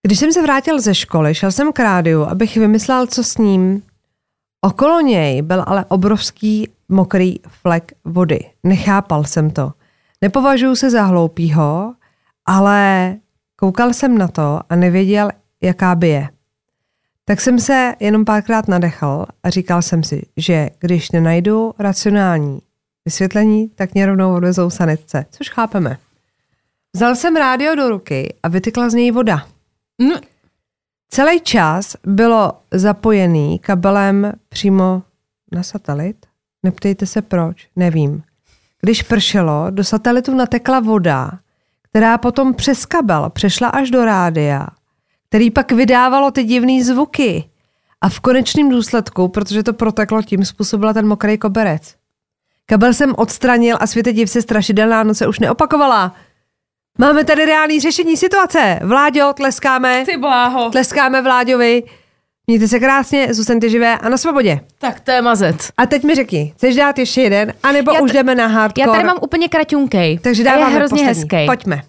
Když 0.07 0.19
jsem 0.19 0.33
se 0.33 0.43
vrátil 0.43 0.81
ze 0.81 0.95
školy, 0.95 1.35
šel 1.35 1.53
jsem 1.53 1.73
k 1.73 1.79
rádiu, 1.79 2.23
abych 2.23 2.57
vymyslel, 2.57 3.07
co 3.07 3.25
s 3.25 3.39
ním. 3.39 3.83
Okolo 4.61 5.01
něj 5.01 5.43
byl 5.43 5.65
ale 5.67 5.85
obrovský 5.85 6.69
mokrý 6.89 7.37
flek 7.49 7.93
vody. 8.05 8.39
Nechápal 8.63 9.25
jsem 9.25 9.51
to. 9.51 9.73
Nepovažuji 10.23 10.77
se 10.77 10.91
za 10.91 11.03
hloupýho, 11.03 11.95
ale 12.47 13.17
koukal 13.57 13.93
jsem 13.93 14.19
na 14.19 14.29
to 14.29 14.61
a 14.69 14.77
nevěděl, 14.77 15.31
jaká 15.63 15.95
by 15.95 16.09
je. 16.09 16.29
Tak 17.25 17.41
jsem 17.41 17.59
se 17.59 17.95
jenom 18.01 18.25
párkrát 18.25 18.69
nadechl 18.69 19.27
a 19.43 19.51
říkal 19.51 19.83
jsem 19.83 20.03
si, 20.03 20.23
že 20.37 20.71
když 20.79 21.11
nenajdu 21.11 21.75
racionální 21.79 22.61
vysvětlení, 23.05 23.69
tak 23.69 23.95
mě 23.95 24.07
rovnou 24.07 24.35
odvezou 24.35 24.71
sanitce, 24.71 25.27
což 25.31 25.51
chápeme. 25.51 25.99
Vzal 26.95 27.17
jsem 27.17 27.37
rádio 27.37 27.75
do 27.75 27.89
ruky 27.89 28.35
a 28.43 28.49
vytykla 28.49 28.91
z 28.91 28.95
něj 28.95 29.11
voda. 29.11 29.54
No. 29.99 30.17
Celý 31.09 31.41
čas 31.41 31.97
bylo 32.07 32.53
zapojený 32.71 33.59
kabelem 33.59 34.33
přímo 34.49 35.03
na 35.53 35.63
satelit. 35.63 36.27
Neptejte 36.63 37.07
se 37.07 37.23
proč, 37.23 37.69
nevím. 37.77 38.23
Když 38.81 39.03
pršelo, 39.03 39.67
do 39.71 39.85
satelitu 39.85 40.35
natekla 40.35 40.81
voda, 40.81 41.31
která 41.83 42.19
potom 42.19 42.55
přes 42.55 42.87
kabel 42.87 43.31
přešla 43.31 43.69
až 43.69 43.91
do 43.91 44.05
rádia, 44.05 44.67
který 45.29 45.51
pak 45.51 45.73
vydávalo 45.73 46.31
ty 46.31 46.45
divné 46.45 46.85
zvuky. 46.85 47.45
A 48.01 48.09
v 48.09 48.21
konečném 48.21 48.69
důsledku, 48.69 49.29
protože 49.29 49.63
to 49.63 49.73
proteklo 49.73 50.23
tím, 50.23 50.45
způsobila 50.45 50.93
ten 50.93 51.07
mokrý 51.07 51.39
koberec. 51.39 51.95
Kabel 52.67 52.95
jsem 52.95 53.15
odstranil 53.17 53.77
a 53.81 53.87
světe 53.87 54.13
div 54.13 54.31
se 54.31 54.43
strašidelná 54.43 55.03
noc 55.03 55.19
se 55.19 55.27
už 55.27 55.39
neopakovala. 55.39 56.15
Máme 56.99 57.25
tady 57.25 57.45
reální 57.45 57.81
řešení 57.81 58.17
situace. 58.17 58.79
Vláďo, 58.83 59.33
tleskáme. 59.33 60.05
Ty 60.07 60.17
bláho. 60.17 60.71
Tleskáme 60.71 61.23
Vláďovi. 61.23 61.83
Mějte 62.47 62.69
se 62.69 62.81
krásně, 62.81 63.35
zůstaňte 63.35 63.69
živé 63.69 63.99
a 63.99 64.09
na 64.09 64.17
svobodě. 64.19 64.61
Tak 64.79 65.01
to 65.01 65.11
je 65.11 65.23
mazec. 65.23 65.69
A 65.77 65.87
teď 65.87 66.03
mi 66.05 66.15
řekni, 66.15 66.53
chceš 66.57 66.77
dát 66.77 66.99
ještě 66.99 67.23
jeden, 67.23 67.53
anebo 67.63 67.93
Já 67.93 68.01
už 68.01 68.11
t- 68.11 68.17
jdeme 68.17 68.35
na 68.35 68.47
hardcore? 68.47 68.87
Já 68.87 68.93
tady 68.93 69.05
mám 69.05 69.17
úplně 69.21 69.49
kratunkej. 69.49 70.19
Takže 70.19 70.43
A 70.43 70.47
je 70.53 70.57
dáváme 70.59 70.75
hrozně 70.77 71.05
poslední. 71.05 71.21
hezký. 71.21 71.47
Pojďme. 71.47 71.83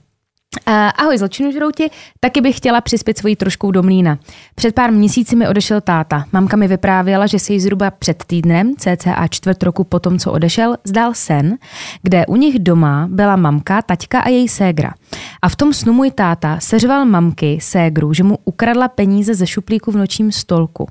Ahoj 0.97 1.17
zločinu 1.17 1.51
žrouti, 1.51 1.89
taky 2.19 2.41
bych 2.41 2.57
chtěla 2.57 2.81
přispět 2.81 3.17
svojí 3.17 3.35
troškou 3.35 3.71
do 3.71 3.83
mlína. 3.83 4.17
Před 4.55 4.75
pár 4.75 4.91
měsíci 4.91 5.35
mi 5.35 5.47
odešel 5.47 5.81
táta. 5.81 6.25
Mamka 6.31 6.57
mi 6.57 6.67
vyprávěla, 6.67 7.27
že 7.27 7.39
se 7.39 7.53
jí 7.53 7.59
zhruba 7.59 7.91
před 7.91 8.23
týdnem, 8.23 8.73
cca 8.77 9.27
čtvrt 9.27 9.63
roku 9.63 9.83
po 9.83 9.99
tom, 9.99 10.19
co 10.19 10.31
odešel, 10.31 10.75
zdál 10.83 11.13
sen, 11.13 11.57
kde 12.01 12.25
u 12.25 12.35
nich 12.35 12.59
doma 12.59 13.07
byla 13.11 13.35
mamka, 13.35 13.81
taťka 13.81 14.19
a 14.19 14.29
její 14.29 14.47
ségra. 14.47 14.93
A 15.41 15.49
v 15.49 15.55
tom 15.55 15.73
snu 15.73 15.93
můj 15.93 16.11
táta 16.11 16.59
seřval 16.59 17.05
mamky, 17.05 17.59
ségru, 17.61 18.13
že 18.13 18.23
mu 18.23 18.37
ukradla 18.45 18.87
peníze 18.87 19.35
ze 19.35 19.47
šuplíku 19.47 19.91
v 19.91 19.97
nočním 19.97 20.31
stolku. 20.31 20.87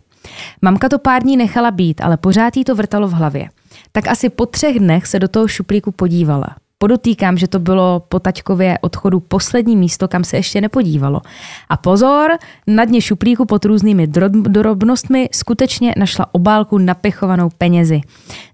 Mamka 0.62 0.88
to 0.88 0.98
pár 0.98 1.22
dní 1.22 1.37
nechala 1.37 1.70
být, 1.70 2.00
ale 2.00 2.16
pořád 2.16 2.57
jí 2.57 2.64
to 2.64 2.74
vrtalo 2.74 3.09
v 3.09 3.12
hlavě. 3.12 3.48
Tak 3.92 4.09
asi 4.09 4.29
po 4.29 4.46
třech 4.46 4.79
dnech 4.79 5.07
se 5.07 5.18
do 5.18 5.29
toho 5.29 5.48
šuplíku 5.48 5.92
podívala. 5.92 6.57
Podotýkám, 6.85 7.37
že 7.37 7.49
to 7.49 7.59
bylo 7.59 8.01
po 8.09 8.20
taťkově 8.20 8.79
odchodu 8.81 9.20
poslední 9.20 9.77
místo, 9.77 10.09
kam 10.09 10.25
se 10.25 10.37
ještě 10.37 10.61
nepodívalo. 10.61 11.20
A 11.68 11.77
pozor, 11.77 12.31
na 12.66 12.85
dně 12.85 13.01
šuplíku 13.01 13.44
pod 13.44 13.64
různými 13.64 14.07
drob- 14.07 14.42
drobnostmi 14.42 15.29
skutečně 15.33 15.94
našla 15.97 16.35
obálku 16.35 16.79
napichovanou 16.79 17.49
penězi. 17.59 18.01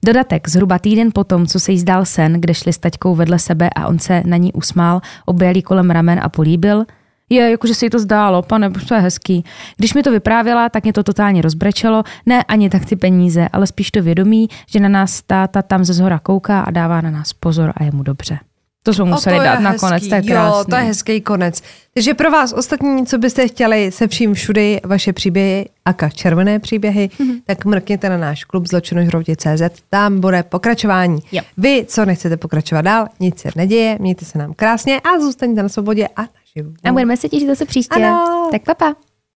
Dodatek 0.04 0.48
zhruba 0.48 0.78
týden 0.78 1.10
potom, 1.14 1.46
co 1.46 1.60
se 1.60 1.72
jí 1.72 1.78
zdál 1.78 2.04
sen, 2.04 2.40
kde 2.40 2.54
šli 2.54 2.72
s 2.72 2.78
taťkou 2.78 3.14
vedle 3.14 3.38
sebe 3.38 3.70
a 3.76 3.86
on 3.86 3.98
se 3.98 4.22
na 4.26 4.36
ní 4.36 4.52
usmál, 4.52 5.00
objel 5.26 5.54
kolem 5.64 5.90
ramen 5.90 6.20
a 6.22 6.28
políbil, 6.28 6.84
je, 7.30 7.50
jakože 7.50 7.74
se 7.74 7.86
jí 7.86 7.90
to 7.90 7.98
zdálo, 7.98 8.42
pane, 8.42 8.70
to 8.70 8.94
je 8.94 9.00
hezký. 9.00 9.44
Když 9.76 9.94
mi 9.94 10.02
to 10.02 10.10
vyprávěla, 10.12 10.68
tak 10.68 10.82
mě 10.82 10.92
to 10.92 11.02
totálně 11.02 11.42
rozbrečelo. 11.42 12.02
Ne 12.26 12.42
ani 12.44 12.70
tak 12.70 12.84
ty 12.84 12.96
peníze, 12.96 13.48
ale 13.52 13.66
spíš 13.66 13.90
to 13.90 14.02
vědomí, 14.02 14.48
že 14.68 14.80
na 14.80 14.88
nás 14.88 15.22
táta 15.22 15.62
tam 15.62 15.84
ze 15.84 15.92
zhora 15.92 16.18
kouká 16.18 16.60
a 16.60 16.70
dává 16.70 17.00
na 17.00 17.10
nás 17.10 17.32
pozor 17.32 17.72
a 17.76 17.84
je 17.84 17.90
mu 17.92 18.02
dobře. 18.02 18.38
To 18.82 18.94
jsme 18.94 19.04
museli 19.04 19.36
O, 19.36 19.38
to 19.38 19.44
dát 19.44 19.60
nakonec, 19.60 20.08
to 20.08 20.14
je 20.14 20.20
Jo, 20.24 20.26
krásný. 20.34 20.70
to 20.70 20.76
je 20.76 20.82
hezký 20.82 21.20
konec. 21.20 21.62
Takže 21.94 22.14
pro 22.14 22.30
vás 22.30 22.52
ostatní, 22.52 23.06
co 23.06 23.18
byste 23.18 23.48
chtěli 23.48 23.90
se 23.92 24.08
vším 24.08 24.34
všudy 24.34 24.80
vaše 24.84 25.12
příběhy, 25.12 25.68
aka 25.84 26.08
červené 26.08 26.58
příběhy, 26.58 27.10
Mhm. 27.18 27.30
mm-hmm. 27.30 27.40
tak 27.46 27.64
mrkněte 27.64 28.08
na 28.08 28.16
náš 28.16 28.44
klub 28.44 28.66
CZ, 29.36 29.62
tam 29.90 30.20
bude 30.20 30.42
pokračování. 30.42 31.18
Jo. 31.32 31.42
Vy, 31.56 31.84
co 31.88 32.04
nechcete 32.04 32.36
pokračovat 32.36 32.82
dál, 32.82 33.06
nic 33.20 33.38
se 33.38 33.48
neděje, 33.56 33.96
mějte 34.00 34.24
se 34.24 34.38
nám 34.38 34.54
krásně 34.54 35.00
a 35.00 35.20
zůstaňte 35.20 35.62
na 35.62 35.68
svobodě 35.68 36.08
a 36.16 36.22
naživu. 36.56 36.74
A 36.84 36.92
budeme 36.92 37.16
se 37.16 37.28
těšit 37.28 37.48
zase 37.48 37.64
příště. 37.64 37.94
Ano. 38.04 38.48
Tak 38.50 38.62
papa. 38.64 38.96